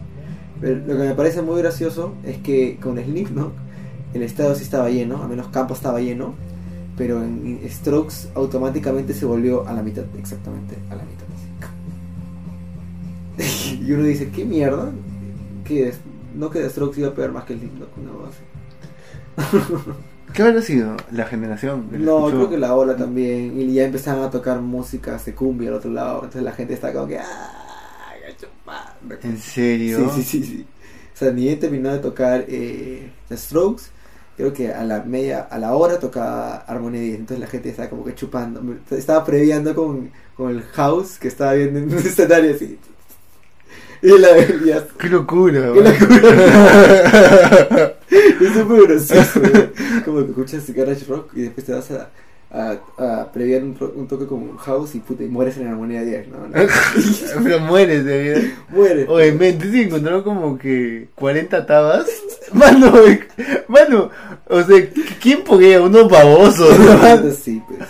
Pero 0.60 0.76
lo 0.86 0.96
que 0.96 1.08
me 1.08 1.14
parece 1.14 1.42
muy 1.42 1.60
gracioso 1.60 2.14
es 2.24 2.38
que 2.38 2.78
con 2.80 2.96
Slipknot 2.98 3.52
el 4.14 4.22
estadio 4.22 4.54
sí 4.54 4.62
estaba 4.62 4.88
lleno, 4.88 5.22
al 5.22 5.28
menos 5.28 5.48
campo 5.48 5.74
estaba 5.74 6.00
lleno, 6.00 6.34
pero 6.96 7.22
en 7.22 7.60
Strokes 7.68 8.28
automáticamente 8.34 9.12
se 9.14 9.26
volvió 9.26 9.66
a 9.66 9.72
la 9.72 9.82
mitad, 9.82 10.04
exactamente 10.18 10.76
a 10.90 10.94
la 10.96 11.02
mitad. 11.04 11.26
y 13.86 13.92
uno 13.92 14.04
dice, 14.04 14.30
¿qué 14.30 14.44
mierda? 14.44 14.90
¿Qué 15.64 15.88
es? 15.88 15.98
No 16.34 16.50
que 16.50 16.68
Strokes 16.68 17.00
iba 17.00 17.08
a 17.10 17.14
pegar 17.14 17.32
más 17.32 17.44
que 17.44 17.54
el 17.54 17.60
Slipknot, 17.60 17.96
no. 17.98 18.30
¿Qué 20.32 20.42
habrá 20.42 20.60
sido? 20.60 20.96
La 21.12 21.24
generación. 21.26 21.88
que 21.90 21.98
No, 21.98 22.18
escuchó. 22.18 22.36
creo 22.36 22.50
que 22.50 22.58
la 22.58 22.74
ola 22.74 22.96
también. 22.96 23.58
Y 23.60 23.72
ya 23.72 23.84
empezaban 23.84 24.22
a 24.24 24.30
tocar 24.30 24.60
música 24.60 25.18
de 25.18 25.34
cumbia 25.34 25.68
al 25.70 25.76
otro 25.76 25.90
lado. 25.90 26.16
Entonces 26.16 26.42
la 26.42 26.52
gente 26.52 26.74
está 26.74 26.92
como 26.92 27.06
que. 27.06 27.18
¡Ah! 27.18 28.12
gacho, 28.26 28.48
pa". 28.64 28.96
¿En 29.22 29.38
serio? 29.38 30.10
Sí, 30.10 30.22
sí, 30.22 30.42
sí, 30.42 30.44
sí. 30.44 30.66
O 31.14 31.16
sea, 31.18 31.30
ni 31.32 31.44
bien 31.44 31.58
terminó 31.58 31.90
de 31.92 32.00
tocar 32.00 32.44
eh, 32.48 33.10
The 33.28 33.36
Strokes. 33.36 33.84
Creo 34.36 34.52
que 34.52 34.70
a 34.72 34.84
la 34.84 35.02
media, 35.02 35.40
a 35.40 35.58
la 35.58 35.74
hora 35.74 35.98
tocaba 35.98 36.56
Armonía 36.56 37.00
10. 37.00 37.20
Entonces 37.20 37.40
la 37.40 37.46
gente 37.46 37.70
estaba 37.70 37.88
como 37.88 38.04
que 38.04 38.14
chupando. 38.14 38.62
Estaba 38.90 39.24
previando 39.24 39.74
con, 39.74 40.10
con 40.36 40.50
el 40.50 40.62
house 40.62 41.18
que 41.18 41.28
estaba 41.28 41.54
viendo 41.54 41.78
en 41.78 41.90
un 41.90 41.98
escenario 41.98 42.54
así. 42.54 42.78
Y 44.02 44.18
la 44.18 44.28
ya, 44.64 44.86
¡Qué 44.98 45.08
locura! 45.08 45.72
Qué 45.72 45.80
man. 45.80 45.94
locura. 45.98 47.92
Es 48.10 48.66
muy 48.66 48.86
gracioso. 48.86 49.40
Como 50.04 50.20
que 50.20 50.30
escuchas 50.30 50.70
garage 50.70 51.04
rock 51.06 51.30
y 51.34 51.42
después 51.42 51.66
te 51.66 51.72
vas 51.72 51.90
a, 51.90 52.10
a, 52.50 52.76
a 52.98 53.32
previar 53.32 53.62
un, 53.64 53.76
un 53.96 54.06
toque 54.08 54.26
como 54.26 54.56
house 54.58 54.94
y 54.94 55.00
puta, 55.00 55.24
y 55.24 55.28
mueres 55.28 55.56
en 55.58 55.66
armonía 55.66 56.02
10, 56.02 56.28
¿no? 56.28 56.38
no. 56.46 56.54
Pero 57.44 57.60
mueres 57.60 58.04
de. 58.04 58.54
Mueres. 58.70 59.08
Oye, 59.08 59.32
men, 59.32 59.58
¿tú 59.58 59.66
sí 59.70 59.82
encontraron 59.82 60.22
como 60.22 60.56
que 60.58 61.08
40 61.16 61.66
tabas? 61.66 62.06
Mano, 62.52 62.92
mano, 63.66 64.10
o 64.48 64.62
sea, 64.62 64.88
¿quién 65.20 65.42
poguea? 65.42 65.82
Unos 65.82 66.08
babosos. 66.08 66.78
Mano, 66.78 67.30
sí, 67.32 67.60
pues. 67.66 67.80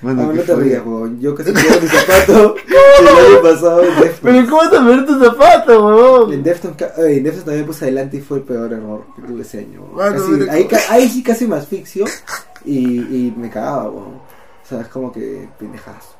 Mano, 0.00 0.30
Ah, 0.30 0.32
no 0.34 0.42
te 0.42 0.56
rías, 0.56 0.82
weón. 0.86 1.20
Yo 1.20 1.34
casi 1.34 1.52
pierdo 1.52 1.80
mi 1.82 1.88
zapato 1.88 2.54
el 3.00 3.08
año 3.08 3.42
pasado 3.42 3.82
en. 3.84 3.90
Pero 4.22 4.44
¿cómo 4.46 4.56
vas 4.58 4.72
a 4.72 4.82
ver 4.84 5.06
tu 5.06 5.18
zapato, 5.22 5.86
huevón? 5.86 6.32
En 6.32 6.42
Deftones, 6.42 6.76
ca- 6.78 6.92
eh, 7.02 7.16
en 7.16 7.24
Deftones 7.24 7.44
también 7.44 7.66
puse 7.66 7.84
adelante 7.86 8.16
y 8.16 8.20
fue 8.20 8.38
el 8.38 8.44
peor 8.44 8.72
error 8.72 9.04
que 9.16 9.22
tuve 9.22 9.42
ese 9.42 9.58
año. 9.58 9.82
weón. 9.94 10.12
Mano, 10.14 10.24
Casi- 10.46 10.50
ahí, 10.50 10.68
ahí 10.90 11.08
sí 11.10 11.22
casi 11.22 11.46
me 11.46 11.56
asfixio 11.56 12.04
y, 12.66 13.26
y 13.28 13.34
me 13.36 13.48
cagaba, 13.48 13.88
weón. 13.90 14.16
O 14.16 14.68
sea, 14.68 14.80
es 14.80 14.88
como 14.88 15.12
que 15.12 15.48
pendejazo. 15.58 16.14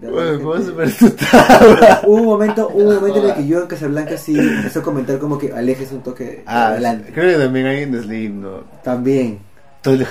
De 0.00 0.10
verdad, 0.10 0.38
Bueno, 0.38 0.38
¿cómo 0.38 0.50
vas 0.50 0.60
a 0.60 0.64
gente- 0.64 0.78
ver 0.78 0.96
tu 0.96 1.10
tabla? 1.10 2.00
Hubo 2.06 2.14
un 2.16 2.24
momento, 2.24 2.68
hubo 2.72 2.88
un 2.88 2.94
momento 2.94 3.18
en 3.18 3.24
el 3.30 3.34
que 3.34 3.46
yo 3.46 3.60
en 3.60 3.66
Casablanca 3.66 4.16
sí 4.16 4.38
empezó 4.38 4.80
a 4.80 4.82
comentar 4.82 5.18
como 5.18 5.36
que 5.36 5.52
alejes 5.52 5.90
un 5.92 6.02
toque 6.02 6.42
Ah, 6.46 6.68
adelante. 6.68 7.10
creo 7.12 7.36
que 7.38 7.44
también 7.44 7.66
hay 7.66 7.82
en 7.82 8.00
Slim, 8.02 8.40
¿no? 8.40 8.60
También. 8.84 9.40
Todo 9.82 9.94
el 9.94 10.06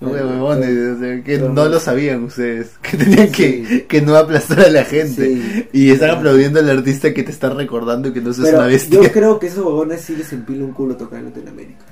huevones, 0.00 1.22
que 1.24 1.38
no 1.38 1.66
lo 1.68 1.78
sabían 1.80 2.24
ustedes, 2.24 2.70
que 2.82 2.96
tenían 2.96 3.30
que, 3.32 3.66
Sí. 3.68 3.80
que 3.82 4.00
no 4.02 4.16
aplastar 4.16 4.60
a 4.60 4.68
la 4.70 4.84
gente 4.84 5.26
Sí. 5.36 5.68
y 5.72 5.90
están 5.90 6.10
aplaudiendo 6.10 6.60
al 6.60 6.70
artista 6.70 7.12
que 7.12 7.22
te 7.22 7.30
está 7.30 7.50
recordando 7.50 8.12
que 8.12 8.20
no 8.20 8.32
seas 8.32 8.46
Pero 8.48 8.58
una 8.58 8.66
bestia. 8.66 9.00
yo 9.02 9.12
creo 9.12 9.38
que 9.38 9.48
esos 9.48 9.64
huevones 9.64 10.00
sí 10.02 10.16
les 10.16 10.32
empila 10.32 10.64
un 10.64 10.72
culo 10.72 10.96
tocar 10.96 11.18
en 11.18 11.26
Latinoamérica. 11.26 11.84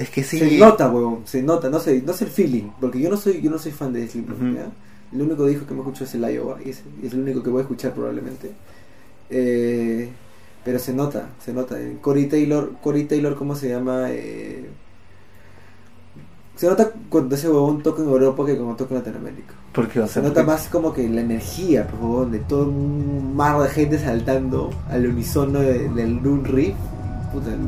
Es 0.00 0.08
que 0.10 0.22
sí. 0.24 0.38
Se 0.38 0.58
nota, 0.58 0.88
huevón, 0.90 1.20
se 1.26 1.42
nota, 1.42 1.68
no 1.68 1.78
sé, 1.78 2.02
no 2.04 2.12
sé 2.14 2.24
el 2.24 2.30
feeling, 2.30 2.70
porque 2.80 2.98
yo 3.00 3.10
no 3.10 3.16
soy, 3.18 3.40
yo 3.42 3.50
no 3.50 3.58
soy 3.58 3.70
fan 3.72 3.92
de 3.92 4.04
Ujú. 4.04 4.54
¿ya? 4.54 4.70
El 5.12 5.22
único 5.22 5.44
disco 5.46 5.66
que 5.66 5.74
me 5.74 5.80
escucho 5.80 6.04
es 6.04 6.14
el 6.14 6.22
Iowa 6.22 6.58
y 6.64 6.70
es, 6.70 6.82
el 7.02 7.20
único 7.20 7.42
que 7.42 7.50
voy 7.50 7.58
a 7.58 7.62
escuchar 7.62 7.92
probablemente. 7.92 8.50
Eh, 9.28 10.08
pero 10.64 10.78
se 10.78 10.94
nota, 10.94 11.28
se 11.44 11.52
nota. 11.52 11.78
Eh, 11.80 11.98
Corey 12.00 12.26
Taylor, 12.26 12.72
Corey 12.82 13.04
Taylor, 13.04 13.34
¿cómo 13.36 13.54
se 13.54 13.68
llama? 13.68 14.06
Eh, 14.10 14.68
se 16.56 16.66
nota 16.66 16.90
cuando 17.08 17.34
ese 17.34 17.48
huevón 17.48 17.82
toca 17.82 18.02
en 18.02 18.08
Europa 18.08 18.44
que 18.46 18.56
cuando 18.56 18.76
toca 18.76 18.94
en 18.94 19.00
Latinoamérica. 19.00 19.54
Porque, 19.72 20.00
o 20.00 20.06
Se 20.06 20.20
nota 20.20 20.34
porque- 20.34 20.46
más 20.46 20.68
como 20.68 20.92
que 20.92 21.08
la 21.08 21.20
energía, 21.22 21.86
por 21.86 22.00
favor, 22.00 22.30
de 22.30 22.38
todo 22.40 22.68
un 22.68 23.34
mar 23.36 23.60
de 23.62 23.68
gente 23.68 23.98
saltando 23.98 24.70
al 24.88 25.06
unísono 25.06 25.60
de, 25.60 25.88
del 25.90 26.22
de 26.22 26.28
un 26.28 26.44
riff. 26.44 26.74
Puta, 27.32 27.52
el 27.52 27.60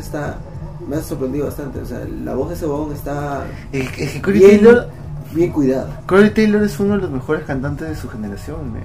está, 0.00 0.36
me 0.88 0.96
ha 0.96 1.02
sorprendido 1.02 1.46
bastante. 1.46 1.80
O 1.80 1.86
sea, 1.86 2.00
la 2.24 2.34
voz 2.34 2.48
de 2.50 2.54
ese 2.54 2.66
huevón 2.66 2.92
está 2.92 3.44
Es 3.72 3.88
que- 3.90 4.04
es 4.04 4.12
que 4.12 4.22
Corey 4.22 4.38
bien, 4.40 4.50
Taylor, 4.62 4.88
bien 5.32 5.52
cuidada. 5.52 6.00
Corey 6.06 6.30
Taylor 6.30 6.62
es 6.62 6.78
uno 6.80 6.94
de 6.96 7.02
los 7.02 7.10
mejores 7.10 7.44
cantantes 7.44 7.88
de 7.88 7.96
su 7.96 8.08
generación, 8.08 8.72
man. 8.72 8.82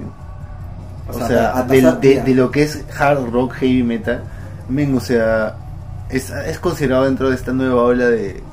O, 1.08 1.12
O 1.12 1.28
sea, 1.28 1.54
pasar- 1.68 2.00
de, 2.00 2.34
lo 2.34 2.50
que 2.52 2.64
es 2.64 2.84
hard 3.00 3.30
rock, 3.32 3.54
heavy 3.54 3.84
metal, 3.84 4.24
men, 4.70 4.96
o 4.96 5.00
sea, 5.00 5.56
es, 6.10 6.30
es 6.32 6.60
considerado 6.60 7.06
dentro 7.06 7.30
de 7.30 7.36
esta 7.36 7.54
nueva 7.54 7.84
ola 7.84 8.08
de 8.10 8.30
eh, 8.38 8.44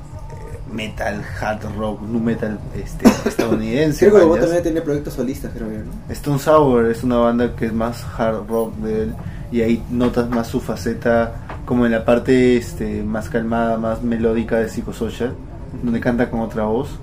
metal, 0.71 1.23
hard 1.41 1.63
rock, 1.79 2.03
nu 2.03 2.21
metal 2.21 2.59
este, 2.75 3.09
estadounidense. 3.29 4.07
Creo 4.09 4.21
que 4.21 4.27
¿vayas? 4.27 4.45
también 4.45 4.63
tiene 4.63 4.81
proyectos 4.83 5.15
solistas, 5.15 5.51
creo 5.55 5.71
yo, 5.71 5.79
¿no? 5.79 5.93
Stone 6.13 6.39
Sour 6.39 6.91
es 6.91 7.03
una 7.03 7.17
banda 7.17 7.57
que 7.57 7.67
es 7.67 7.73
más 7.73 8.05
hard 8.19 8.47
rock 8.47 8.75
de 8.77 9.03
él 9.05 9.15
y 9.51 9.61
ahí 9.63 9.83
notas 9.91 10.29
más 10.31 10.47
su 10.49 10.61
faceta 10.61 11.33
como 11.67 11.87
en 11.87 11.93
la 11.93 12.05
parte 12.05 12.57
este 12.57 13.03
más 13.03 13.29
calmada, 13.29 13.79
más 13.79 14.03
melódica 14.03 14.57
de 14.59 14.69
Psychosocial, 14.69 15.35
donde 15.83 16.01
canta 16.01 16.31
con 16.31 16.41
otra 16.41 16.65
voz, 16.65 16.99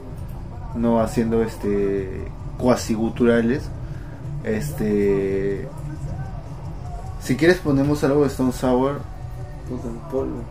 no 0.76 1.00
haciendo 1.00 1.42
este 1.44 2.28
cuasi 2.58 2.94
guturales. 2.94 3.64
Este 4.44 5.68
si 7.22 7.36
quieres 7.36 7.58
ponemos 7.58 8.04
algo 8.04 8.22
de 8.22 8.28
Stone 8.28 8.52
Sour, 8.54 9.00
Puta, 9.70 9.88
en 9.88 9.96
polvo. 10.12 10.42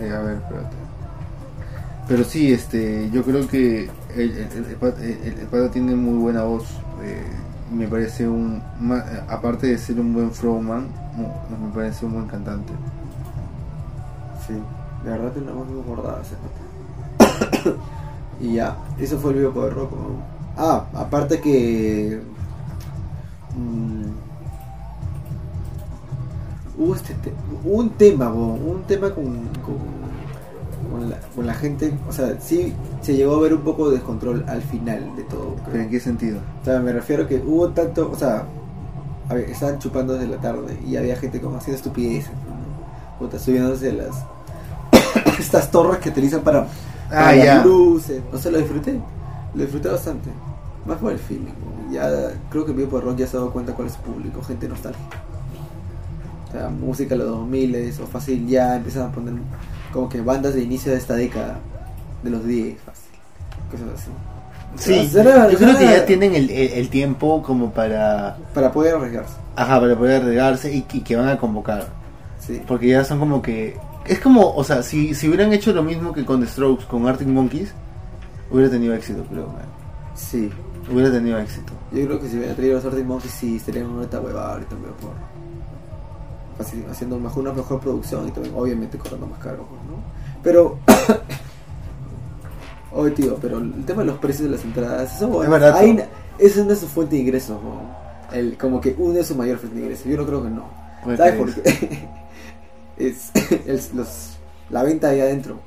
eh, 0.00 0.10
a 0.10 0.20
ver, 0.20 0.36
espérate. 0.36 0.76
Pero 2.08 2.24
sí, 2.24 2.52
este, 2.52 3.08
yo 3.10 3.22
creo 3.22 3.46
que 3.48 3.88
el, 4.14 4.30
el, 4.36 5.70
tiene 5.70 5.94
muy 5.94 6.18
buena 6.18 6.42
voz. 6.42 6.64
eh, 7.02 7.22
me 7.72 7.86
parece 7.88 8.28
un. 8.28 8.62
ma- 8.80 9.04
aparte 9.28 9.68
de 9.68 9.78
ser 9.78 9.98
un 9.98 10.12
buen 10.12 10.30
frontman, 10.30 10.88
me 11.16 11.74
parece 11.74 12.04
un 12.04 12.12
buen 12.14 12.26
cantante. 12.26 12.72
Sí, 14.46 14.54
de 15.04 15.10
verdad 15.10 15.32
tiene 15.32 15.50
una 15.52 15.60
voz 15.60 15.68
muy 15.68 15.82
bordada 15.82 16.22
ese 16.22 16.36
pata. 16.36 17.76
y 18.40 18.54
ya, 18.54 18.76
eso 18.98 19.18
fue 19.18 19.30
el 19.32 19.36
video 19.38 19.52
por 19.52 19.72
rock. 19.72 19.90
Ah, 20.56 20.86
aparte 20.94 21.40
que. 21.40 22.20
mm, 23.56 24.02
hubo, 26.78 26.94
este 26.94 27.14
te- 27.14 27.32
un 27.64 27.90
tema, 27.90 28.28
bo, 28.28 28.54
un 28.54 28.82
tema 28.84 29.10
con, 29.14 29.24
con, 29.64 29.76
con 30.90 31.10
la, 31.10 31.18
con 31.34 31.46
la 31.46 31.54
gente. 31.54 31.92
O 32.08 32.12
sea, 32.12 32.38
sí 32.40 32.72
se 33.00 33.14
llegó 33.14 33.36
a 33.36 33.40
ver 33.40 33.54
un 33.54 33.62
poco 33.62 33.88
de 33.90 33.96
descontrol 33.96 34.44
al 34.48 34.62
final 34.62 35.14
de 35.16 35.22
todo. 35.24 35.54
creo. 35.54 35.66
¿Pero 35.70 35.82
en 35.84 35.90
qué 35.90 36.00
sentido? 36.00 36.38
O 36.62 36.64
sea, 36.64 36.80
me 36.80 36.92
refiero 36.92 37.26
que 37.28 37.36
hubo 37.44 37.68
tanto, 37.70 38.10
o 38.10 38.16
sea, 38.16 38.44
a 39.28 39.36
estaban 39.38 39.78
chupando 39.78 40.14
desde 40.14 40.28
la 40.28 40.38
tarde 40.40 40.78
y 40.86 40.96
había 40.96 41.16
gente 41.16 41.40
como 41.40 41.56
haciendo 41.56 41.76
estupideces, 41.76 42.32
¿no? 42.32 42.51
Puta, 43.18 43.38
subiéndose 43.38 43.92
las 43.92 44.16
estas 45.38 45.70
torres 45.70 45.98
que 45.98 46.08
utilizan 46.10 46.40
para, 46.42 46.66
para 47.08 47.28
Ah, 47.28 47.34
las 47.36 47.44
ya. 47.44 47.64
luces. 47.64 48.22
No 48.32 48.38
sé, 48.38 48.50
lo 48.50 48.58
disfruté, 48.58 48.98
lo 49.54 49.60
disfruté 49.62 49.88
bastante. 49.88 50.30
Más 50.86 50.98
por 50.98 51.12
el 51.12 51.18
feeling. 51.18 51.52
Ya 51.92 52.08
creo 52.50 52.64
que 52.64 52.72
Vivo 52.72 52.88
por 52.90 53.04
Rock 53.04 53.18
ya 53.18 53.26
se 53.26 53.36
ha 53.36 53.40
dado 53.40 53.52
cuenta 53.52 53.74
cuál 53.74 53.88
es 53.88 53.94
su 53.94 54.00
público, 54.00 54.42
gente 54.42 54.68
nostálgica. 54.68 55.22
O 56.48 56.52
sea, 56.52 56.68
música 56.68 57.10
de 57.14 57.18
los 57.18 57.28
2000 57.28 57.94
o 58.02 58.06
fácil 58.06 58.46
ya 58.48 58.76
empiezan 58.76 59.08
a 59.08 59.12
poner 59.12 59.34
como 59.92 60.08
que 60.08 60.20
bandas 60.20 60.54
de 60.54 60.62
inicio 60.62 60.92
de 60.92 60.98
esta 60.98 61.14
década, 61.14 61.56
de 62.22 62.30
los 62.30 62.44
10, 62.44 62.78
fácil. 62.80 63.10
Cosas 63.70 63.86
así. 63.94 64.10
Sí, 64.76 65.10
yo 65.14 65.22
creo 65.22 65.78
que 65.78 65.84
ya 65.84 66.06
tienen 66.06 66.34
el, 66.34 66.50
el- 66.50 66.72
el 66.72 66.88
tiempo 66.88 67.42
como 67.42 67.70
para. 67.72 68.38
Para 68.54 68.72
poder 68.72 68.94
arriesgarse. 68.96 69.34
Ajá, 69.54 69.78
para 69.80 69.96
poder 69.96 70.24
regarse 70.24 70.72
y, 70.72 70.86
y 70.92 71.00
que 71.02 71.14
van 71.14 71.28
a 71.28 71.36
convocar. 71.38 71.86
Sí. 72.44 72.60
Porque 72.66 72.88
ya 72.88 73.04
son 73.04 73.18
como 73.18 73.42
que. 73.42 73.76
Es 74.06 74.18
como, 74.18 74.52
o 74.54 74.64
sea, 74.64 74.82
si, 74.82 75.14
si 75.14 75.28
hubieran 75.28 75.52
hecho 75.52 75.72
lo 75.72 75.82
mismo 75.82 76.12
que 76.12 76.24
con 76.24 76.40
The 76.40 76.46
Strokes, 76.48 76.86
con 76.86 77.06
Arctic 77.06 77.28
Monkeys, 77.28 77.72
hubiera 78.50 78.70
tenido 78.70 78.94
éxito, 78.94 79.24
creo, 79.30 79.46
man. 79.46 79.62
Sí. 80.14 80.50
Hubiera 80.92 81.12
tenido 81.12 81.38
éxito. 81.38 81.72
Yo 81.92 82.04
creo 82.06 82.20
que 82.20 82.28
si 82.28 82.36
hubiera 82.36 82.54
traído 82.54 82.74
los 82.76 82.84
Arctic 82.84 83.04
Monkeys 83.04 83.32
sí 83.32 83.56
estarían 83.56 83.84
en 83.86 83.90
una 83.92 84.20
huevada 84.20 84.54
ahorita 84.54 84.74
así, 86.58 86.84
haciendo 86.90 87.18
mejor, 87.18 87.42
una 87.44 87.52
mejor 87.52 87.80
producción 87.80 88.28
y 88.28 88.30
también 88.30 88.54
obviamente 88.56 88.98
cobrando 88.98 89.26
más 89.26 89.38
caro, 89.38 89.66
pues, 89.68 89.80
¿no? 89.82 90.02
Pero 90.42 90.78
Oye 92.94 93.10
tío, 93.12 93.36
pero 93.40 93.58
el 93.58 93.84
tema 93.86 94.02
de 94.02 94.08
los 94.08 94.18
precios 94.18 94.50
de 94.50 94.56
las 94.56 94.64
entradas, 94.64 95.16
eso 95.16 95.42
Es 95.42 95.62
ahí 95.74 95.94
na- 95.94 96.04
esa 96.38 96.64
no 96.64 96.72
es 96.72 96.78
su 96.80 96.88
fuente 96.88 97.16
de 97.16 97.22
ingresos, 97.22 97.58
¿no? 97.62 98.36
El, 98.36 98.56
como 98.58 98.80
que 98.80 98.94
uno 98.98 99.18
es 99.18 99.26
su 99.26 99.34
mayor 99.34 99.58
fuente 99.58 99.76
de 99.76 99.82
ingresos. 99.82 100.06
Yo 100.06 100.16
no 100.16 100.26
creo 100.26 100.42
que 100.42 100.50
no. 100.50 100.64
¿Sabes 101.16 101.34
por 101.34 101.54
qué? 101.54 102.08
es, 103.08 103.30
es 103.66 103.92
los, 103.94 104.36
la 104.70 104.82
venta 104.82 105.08
ahí 105.08 105.20
adentro. 105.20 105.58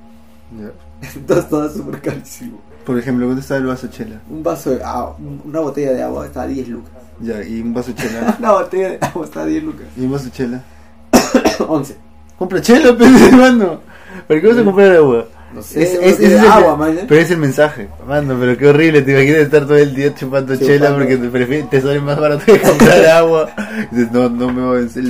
Entonces 1.15 1.49
todo 1.49 1.67
es 1.67 1.73
súper 1.73 2.01
carísimo. 2.01 2.59
Por 2.85 2.97
ejemplo, 2.99 3.25
¿dónde 3.25 3.41
está 3.41 3.57
el 3.57 3.65
vaso 3.65 3.87
de 3.87 3.93
chela? 3.93 4.21
Un 4.29 4.43
vaso 4.43 4.69
de 4.71 4.83
agua, 4.83 5.17
una 5.43 5.59
botella 5.59 5.91
de 5.93 6.03
agua 6.03 6.25
está 6.25 6.43
a 6.43 6.47
10 6.47 6.67
lucas. 6.69 6.91
Ya, 7.19 7.43
y 7.43 7.61
un 7.61 7.73
vaso 7.73 7.89
de 7.91 7.95
chela. 7.95 8.35
Una 8.39 8.51
botella 8.51 8.89
de 8.89 8.99
agua 9.01 9.25
está 9.25 9.41
a 9.41 9.45
10 9.45 9.63
lucas. 9.63 9.85
y 9.97 10.01
un 10.05 10.11
vaso 10.11 10.25
de 10.25 10.31
chela. 10.31 10.63
11. 11.67 11.95
Compra 12.37 12.61
chela, 12.61 12.93
pues, 12.97 13.21
hermano. 13.21 13.79
¿Para 14.27 14.41
qué 14.41 14.47
vas 14.47 14.57
a 14.57 14.63
comprar 14.63 14.91
agua? 14.95 15.25
No 15.53 15.61
sé, 15.61 15.81
Es- 15.83 15.93
es- 15.93 16.19
es 16.19 16.31
el- 16.41 16.47
agua, 16.47 16.75
man. 16.75 16.97
¿eh? 16.97 17.05
Pero 17.07 17.21
es 17.21 17.31
el 17.31 17.37
mensaje. 17.37 17.87
Mano, 18.05 18.35
pero 18.39 18.57
qué 18.57 18.67
horrible. 18.67 19.01
Te 19.01 19.11
imaginas 19.13 19.39
estar 19.43 19.61
todo 19.65 19.77
el 19.77 19.95
día 19.95 20.13
chupando 20.13 20.53
Chupando. 20.53 20.73
chela 20.73 20.93
porque 20.95 21.17
te, 21.17 21.29
prefieres, 21.29 21.69
te 21.69 21.81
sale 21.81 22.01
más 22.01 22.19
barato 22.19 22.43
que 22.45 22.59
comprar 22.61 23.05
agua. 23.05 23.49
Dices, 23.91 24.11
no, 24.11 24.29
no 24.29 24.51
me 24.51 24.61
va 24.61 24.71
a 24.71 24.73
vencer 24.73 25.05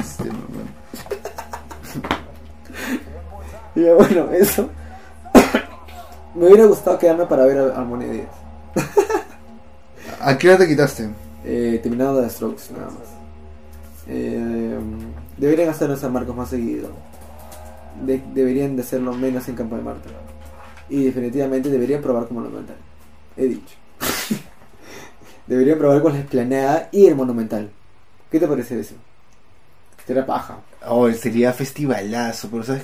Y 3.76 3.82
ya, 3.84 3.94
bueno, 3.94 4.32
eso. 4.32 4.70
Me 6.36 6.48
hubiera 6.48 6.66
gustado 6.66 6.98
quedarme 7.00 7.26
para 7.26 7.46
ver 7.46 7.58
a 7.60 7.78
Armonía 7.78 8.10
Díaz. 8.12 8.28
¿A 10.22 10.38
qué 10.38 10.50
hora 10.50 10.58
te 10.60 10.68
quitaste? 10.68 11.10
Eh, 11.44 11.80
terminado 11.82 12.22
de 12.22 12.30
Strokes, 12.30 12.72
nada 12.74 12.88
más. 12.88 13.10
Eh, 14.08 14.78
deberían 15.38 15.70
hacerlo 15.70 15.96
en 15.96 16.00
San 16.00 16.14
Marcos 16.14 16.36
más 16.36 16.50
seguido. 16.50 16.90
De- 18.06 18.22
deberían 18.34 18.76
de 18.76 18.82
hacerlo 18.82 19.14
menos 19.14 19.48
en 19.48 19.56
Campo 19.56 19.76
de 19.76 19.82
Marte. 19.84 20.10
Y 20.90 21.06
definitivamente 21.06 21.70
deberían 21.70 22.02
probar 22.02 22.28
como 22.28 22.42
Monumental. 22.42 22.76
He 23.38 23.46
dicho. 23.46 23.76
deberían 25.48 25.78
probar 25.78 26.02
con 26.02 26.14
la 26.14 26.20
esplanada 26.20 26.90
y 26.92 27.06
el 27.08 27.16
Monumental. 27.16 27.70
¿Qué 28.32 28.40
te 28.40 28.48
parece 28.48 28.80
eso? 28.80 28.96
Será 30.06 30.26
paja. 30.26 30.58
Oh, 30.88 31.10
sería 31.12 31.54
festivalazo, 31.54 32.50
pero 32.50 32.64
¿sabes? 32.64 32.84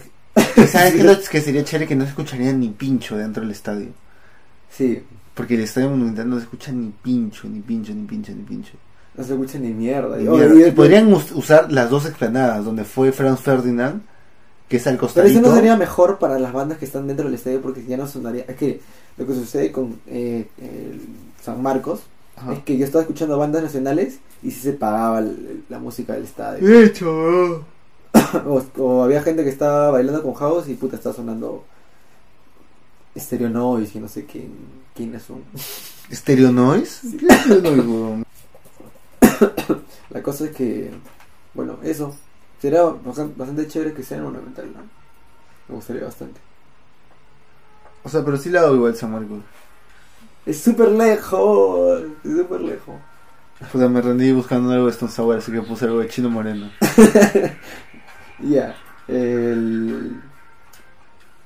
¿Sabes 0.67 0.93
qué, 0.95 1.03
lo- 1.03 1.19
que 1.19 1.41
sería 1.41 1.63
chévere 1.63 1.87
que 1.87 1.95
no 1.95 2.03
se 2.03 2.09
escucharía 2.11 2.51
ni 2.53 2.69
pincho 2.69 3.17
dentro 3.17 3.41
del 3.41 3.51
estadio? 3.51 3.87
Sí, 4.69 5.03
Porque 5.33 5.55
el 5.55 5.61
estadio 5.61 5.89
monumental 5.89 6.29
no 6.29 6.37
se 6.37 6.43
escucha 6.43 6.71
ni 6.71 6.89
pincho, 7.01 7.47
ni 7.47 7.59
pincho, 7.61 7.93
ni 7.93 8.05
pincho, 8.05 8.31
ni 8.33 8.43
pincho. 8.43 8.73
no 9.15 9.23
se 9.23 9.33
escucha 9.33 9.59
ni 9.59 9.69
mierda. 9.73 10.19
Y- 10.21 10.25
mira, 10.27 10.67
y- 10.67 10.71
podrían 10.71 11.11
us- 11.13 11.31
usar 11.33 11.71
las 11.71 11.89
dos 11.89 12.05
explanadas, 12.05 12.63
donde 12.65 12.83
fue 12.85 13.11
Franz 13.11 13.39
Ferdinand, 13.41 14.01
que 14.69 14.77
es 14.77 14.87
al 14.87 14.93
Pero 14.95 15.01
costadito. 15.07 15.39
eso 15.39 15.49
no 15.49 15.55
sería 15.55 15.75
mejor 15.75 16.17
para 16.19 16.39
las 16.39 16.53
bandas 16.53 16.77
que 16.77 16.85
están 16.85 17.07
dentro 17.07 17.25
del 17.25 17.33
estadio 17.35 17.61
porque 17.61 17.83
ya 17.85 17.97
no 17.97 18.07
sonaría. 18.07 18.45
Es 18.47 18.55
que 18.55 18.79
lo 19.17 19.27
que 19.27 19.33
sucede 19.33 19.71
con 19.71 19.99
eh, 20.07 20.47
el 20.61 21.01
San 21.43 21.61
Marcos 21.61 22.01
Ajá. 22.37 22.53
es 22.53 22.59
que 22.59 22.77
yo 22.77 22.85
estaba 22.85 23.01
escuchando 23.01 23.37
bandas 23.37 23.63
nacionales 23.63 24.19
y 24.43 24.51
sí 24.51 24.61
se 24.61 24.73
pagaba 24.73 25.21
la 25.69 25.79
música 25.79 26.13
del 26.13 26.23
estadio. 26.23 26.65
De 26.65 26.85
hecho, 26.85 27.65
o, 28.45 28.63
o 28.77 29.03
había 29.03 29.21
gente 29.21 29.43
que 29.43 29.49
estaba 29.49 29.91
bailando 29.91 30.23
con 30.23 30.33
house 30.33 30.67
y 30.67 30.75
puta 30.75 30.95
estaba 30.95 31.15
sonando 31.15 31.63
Stereo 33.17 33.49
Noise 33.49 33.97
y 33.97 34.01
no 34.01 34.07
sé 34.07 34.25
quién, 34.25 34.51
quiénes 34.95 35.23
son. 35.23 35.43
¿Stereo 36.11 36.51
Noise? 36.51 37.17
La 40.09 40.21
cosa 40.21 40.45
es 40.45 40.51
que, 40.51 40.91
bueno, 41.53 41.77
eso. 41.83 42.15
Sería 42.61 42.83
bastante, 42.83 43.67
chévere 43.67 43.93
que 43.93 44.03
sea 44.03 44.17
en 44.17 44.25
Monumental, 44.25 44.71
¿no? 44.71 44.81
Me 45.67 45.75
gustaría 45.75 46.03
bastante. 46.03 46.39
O 48.03 48.09
sea, 48.09 48.23
pero 48.23 48.37
sí 48.37 48.49
la 48.49 48.61
hago 48.61 48.75
igual 48.75 48.95
San 48.95 49.11
Marcos. 49.11 49.39
Es 50.45 50.59
súper 50.59 50.89
lejos, 50.89 52.03
es 52.23 52.37
súper 52.37 52.61
lejos. 52.61 52.95
Puta, 53.71 53.89
me 53.89 54.01
rendí 54.01 54.31
buscando 54.31 54.71
algo 54.71 54.85
de 54.85 54.91
Stone 54.91 55.11
Sour, 55.11 55.37
así 55.37 55.51
que 55.51 55.61
puse 55.61 55.85
algo 55.85 55.99
de 55.99 56.09
Chino 56.09 56.29
Moreno. 56.29 56.69
Ya, 58.43 58.75
el... 59.07 60.21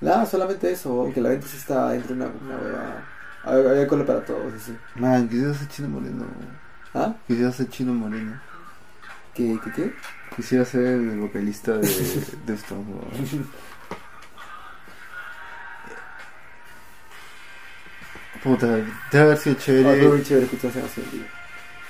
Nada, 0.01 0.25
solamente 0.25 0.71
eso, 0.71 1.09
que 1.13 1.21
la 1.21 1.29
venta 1.29 1.47
sí 1.47 1.57
está 1.57 1.89
dentro 1.91 2.15
de 2.15 2.21
una, 2.21 2.31
una 2.41 2.57
hueva. 2.57 3.03
Había, 3.43 3.87
cola 3.87 4.05
para 4.05 4.23
todos, 4.25 4.53
así. 4.53 4.75
Man, 4.95 5.27
quisiera 5.29 5.53
ser 5.53 5.67
Chino 5.67 5.89
Moreno. 5.89 6.25
¿Ah? 6.93 7.13
Quisiera 7.27 7.51
ser 7.51 7.69
Chino 7.69 7.93
Moreno. 7.93 8.39
¿Qué, 9.33 9.59
qué, 9.63 9.71
qué? 9.71 9.93
Quisiera 10.35 10.65
ser 10.65 10.81
el 10.85 11.19
vocalista 11.19 11.73
de, 11.73 11.87
de 12.45 12.53
Stone 12.53 12.83
weón. 12.87 13.47
Puta, 18.43 18.67
debe 19.11 19.23
haber 19.23 19.37
sido 19.37 19.55
chévere. 19.55 20.07
muy 20.07 20.23
chévere 20.23 20.45
escuchar 20.45 20.69
esa 20.71 20.81
canción, 20.81 21.05
tío. 21.07 21.21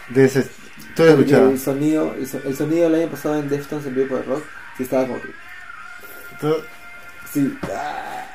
De 0.10 0.26
ese, 0.26 0.48
Porque 0.96 1.10
escuchado. 1.12 1.50
El 1.50 1.60
sonido, 1.60 2.13
el, 2.13 2.28
so- 2.28 2.41
el 2.46 2.56
sonido 2.56 2.84
del 2.89 3.02
año 3.02 3.12
pasado 3.12 3.36
en 3.39 3.50
Deftones 3.50 3.86
en 3.88 3.96
vivo 3.96 4.08
por 4.10 4.20
el 4.20 4.26
rock, 4.26 4.44
sí 4.77 4.83
estaba 4.83 5.07
como 5.07 5.21
que... 5.21 5.29
Sí, 7.31 7.57
ah, 7.73 8.25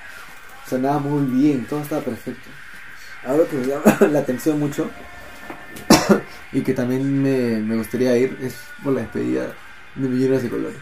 sonaba 0.68 0.98
muy 0.98 1.24
bien, 1.26 1.64
todo 1.66 1.80
estaba 1.80 2.02
perfecto. 2.02 2.48
Algo 3.26 3.46
que 3.48 3.56
me 3.56 3.66
llama 3.66 3.96
la 4.10 4.18
atención 4.20 4.58
mucho 4.58 4.90
y 6.52 6.62
que 6.62 6.74
también 6.74 7.22
me, 7.22 7.58
me 7.60 7.76
gustaría 7.76 8.16
ir 8.16 8.36
es 8.42 8.56
por 8.82 8.92
la 8.94 9.02
despedida 9.02 9.52
de 9.94 10.08
Millones 10.08 10.42
de 10.42 10.48
Colores. 10.50 10.78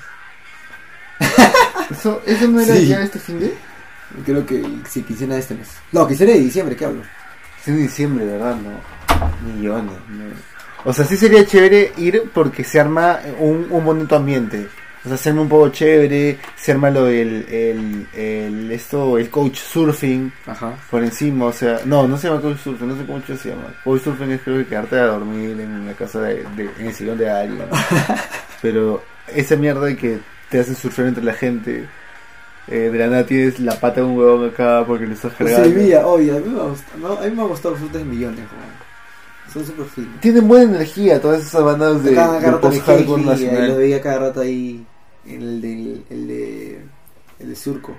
¿Eso, 1.90 2.22
¿Eso 2.26 2.48
no 2.48 2.60
era 2.60 2.74
Sí. 2.74 2.86
ya 2.86 3.02
este 3.02 3.18
fin 3.18 3.40
de? 3.40 3.54
Creo 4.24 4.46
que 4.46 4.64
si 4.88 5.02
quisiera 5.02 5.36
este 5.36 5.54
mes. 5.54 5.68
No, 5.92 6.06
quisiera 6.06 6.32
de 6.32 6.38
diciembre, 6.40 6.76
¿qué 6.76 6.84
hablo? 6.84 7.02
Es 7.60 7.68
en 7.68 7.76
diciembre, 7.78 8.24
¿verdad? 8.24 8.56
No. 8.56 9.52
Millones. 9.52 9.92
no. 10.08 10.24
O 10.84 10.92
sea, 10.92 11.04
sí 11.04 11.16
sería 11.16 11.44
chévere 11.44 11.92
ir 11.96 12.30
porque 12.32 12.62
se 12.64 12.78
arma 12.80 13.18
un, 13.40 13.66
un 13.70 13.84
bonito 13.84 14.14
ambiente. 14.16 14.68
O 15.08 15.10
sea, 15.10 15.16
se 15.16 15.30
arma 15.30 15.40
un 15.40 15.48
poco 15.48 15.70
chévere, 15.70 16.36
se 16.54 16.72
arma 16.72 16.90
lo 16.90 17.04
del 17.06 17.46
el, 17.50 18.06
el, 18.14 18.70
esto, 18.72 19.16
el 19.16 19.30
coach 19.30 19.56
surfing 19.56 20.30
Ajá. 20.46 20.74
por 20.90 21.02
encima, 21.02 21.46
o 21.46 21.52
sea, 21.52 21.80
no, 21.86 22.06
no 22.06 22.18
se 22.18 22.28
llama 22.28 22.42
coach 22.42 22.58
surfing, 22.58 22.88
no 22.88 22.94
sé 22.96 23.06
cómo 23.06 23.22
se 23.26 23.48
llama. 23.48 23.74
Coach 23.84 24.02
surfing 24.02 24.30
es 24.32 24.42
creo 24.42 24.58
que 24.58 24.66
quedarte 24.66 24.98
a 24.98 25.06
dormir 25.06 25.58
en 25.58 25.86
la 25.86 25.94
casa 25.94 26.20
de, 26.20 26.44
de- 26.56 26.70
en 26.78 26.86
el 26.88 26.92
sillón 26.94 27.16
de 27.16 27.30
alguien. 27.30 27.64
Pero 28.60 29.02
esa 29.34 29.56
mierda 29.56 29.86
de 29.86 29.96
que 29.96 30.18
te 30.50 30.60
hacen 30.60 30.76
surfear 30.76 31.08
entre 31.08 31.24
la 31.24 31.32
gente, 31.32 31.86
eh, 32.66 32.90
de 32.92 32.98
la 32.98 33.06
nada 33.06 33.24
tienes 33.24 33.58
la 33.60 33.80
pata 33.80 34.00
de 34.02 34.06
un 34.06 34.18
huevón 34.18 34.50
acá 34.50 34.84
porque 34.86 35.06
le 35.06 35.14
estás 35.14 35.32
cargando. 35.32 35.64
Sí, 35.64 35.74
mira, 35.74 36.06
oye, 36.06 36.30
a 36.36 36.40
mí 36.40 36.48
me 36.50 36.60
ha 36.60 36.64
gustado, 36.64 36.98
no, 36.98 37.12
a 37.18 37.22
mí 37.24 37.30
me 37.34 37.42
ha 37.42 37.46
gustado 37.46 37.76
los 37.76 38.04
millones. 38.04 38.40
Son 39.52 39.64
super 39.64 39.86
finos. 39.86 40.20
Tienen 40.20 40.46
buena 40.46 40.76
energía 40.76 41.18
todas 41.18 41.40
esas 41.40 41.64
bandas 41.64 42.04
de, 42.04 42.14
Cada 42.14 42.38
de 42.38 42.46
y 42.46 42.50
lo 43.24 43.30
nacional. 43.30 43.76
veía 43.78 44.00
cada 44.02 44.18
rato 44.18 44.40
ahí 44.42 44.84
el 45.30 45.60
de, 45.60 46.02
el 46.10 46.26
de, 46.28 46.80
el 47.40 47.48
de 47.48 47.56
Surco. 47.56 47.96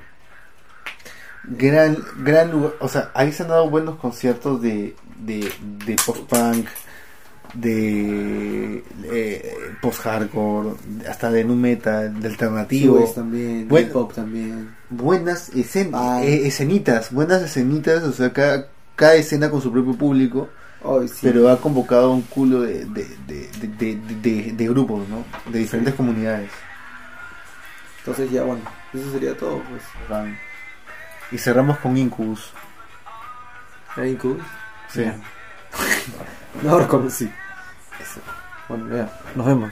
Gran, 1.43 1.97
gran 2.23 2.51
lugar. 2.51 2.73
O 2.81 2.87
sea, 2.87 3.11
ahí 3.13 3.31
se 3.31 3.43
han 3.43 3.49
dado 3.49 3.69
buenos 3.69 3.95
conciertos 3.95 4.61
de, 4.61 4.95
de, 5.25 5.49
de 5.85 5.95
post-punk, 6.05 6.67
de 7.53 8.83
eh, 9.05 9.55
post-hardcore, 9.81 10.75
hasta 11.09 11.31
de 11.31 11.43
nu 11.43 11.55
metal, 11.55 12.19
de 12.21 12.27
alternativo. 12.27 12.99
También, 13.15 13.67
Bueno. 13.67 13.87
hip 13.87 13.95
hop 13.95 14.13
también. 14.13 14.75
buenas 14.89 15.51
escen- 15.55 15.91
Ah. 15.93 16.21
eh, 16.23 16.47
escenitas, 16.47 17.11
buenas 17.11 17.41
escenitas, 17.41 18.03
o 18.03 18.11
sea, 18.11 18.31
cada, 18.33 18.67
cada 18.95 19.15
escena 19.15 19.49
con 19.49 19.61
su 19.61 19.71
propio 19.71 19.93
público, 19.95 20.49
sí. 21.07 21.19
pero 21.21 21.49
ha 21.49 21.59
convocado 21.59 22.11
un 22.11 22.21
culo 22.23 22.61
de, 22.61 22.85
de, 22.85 23.07
de, 23.27 23.49
de, 23.61 23.95
de- 23.95 24.15
de- 24.21 24.51
de 24.53 24.67
grupos, 24.67 25.07
¿no? 25.09 25.23
De 25.51 25.59
diferentes 25.59 25.93
comunidades. 25.95 26.49
Entonces 28.09 28.31
ya, 28.31 28.41
bueno, 28.41 28.63
eso 28.91 29.11
sería 29.11 29.37
todo, 29.37 29.61
pues. 29.69 29.83
Y 31.31 31.37
cerramos 31.37 31.77
con 31.77 31.95
Incubus. 31.95 32.51
¿Era 33.95 34.07
Incubus? 34.07 34.43
Sí. 34.89 35.05
No 36.63 36.79
lo 36.79 36.87
conocí. 36.87 37.31
Bueno, 38.67 38.95
ya, 38.95 39.07
nos 39.35 39.45
vemos. 39.45 39.71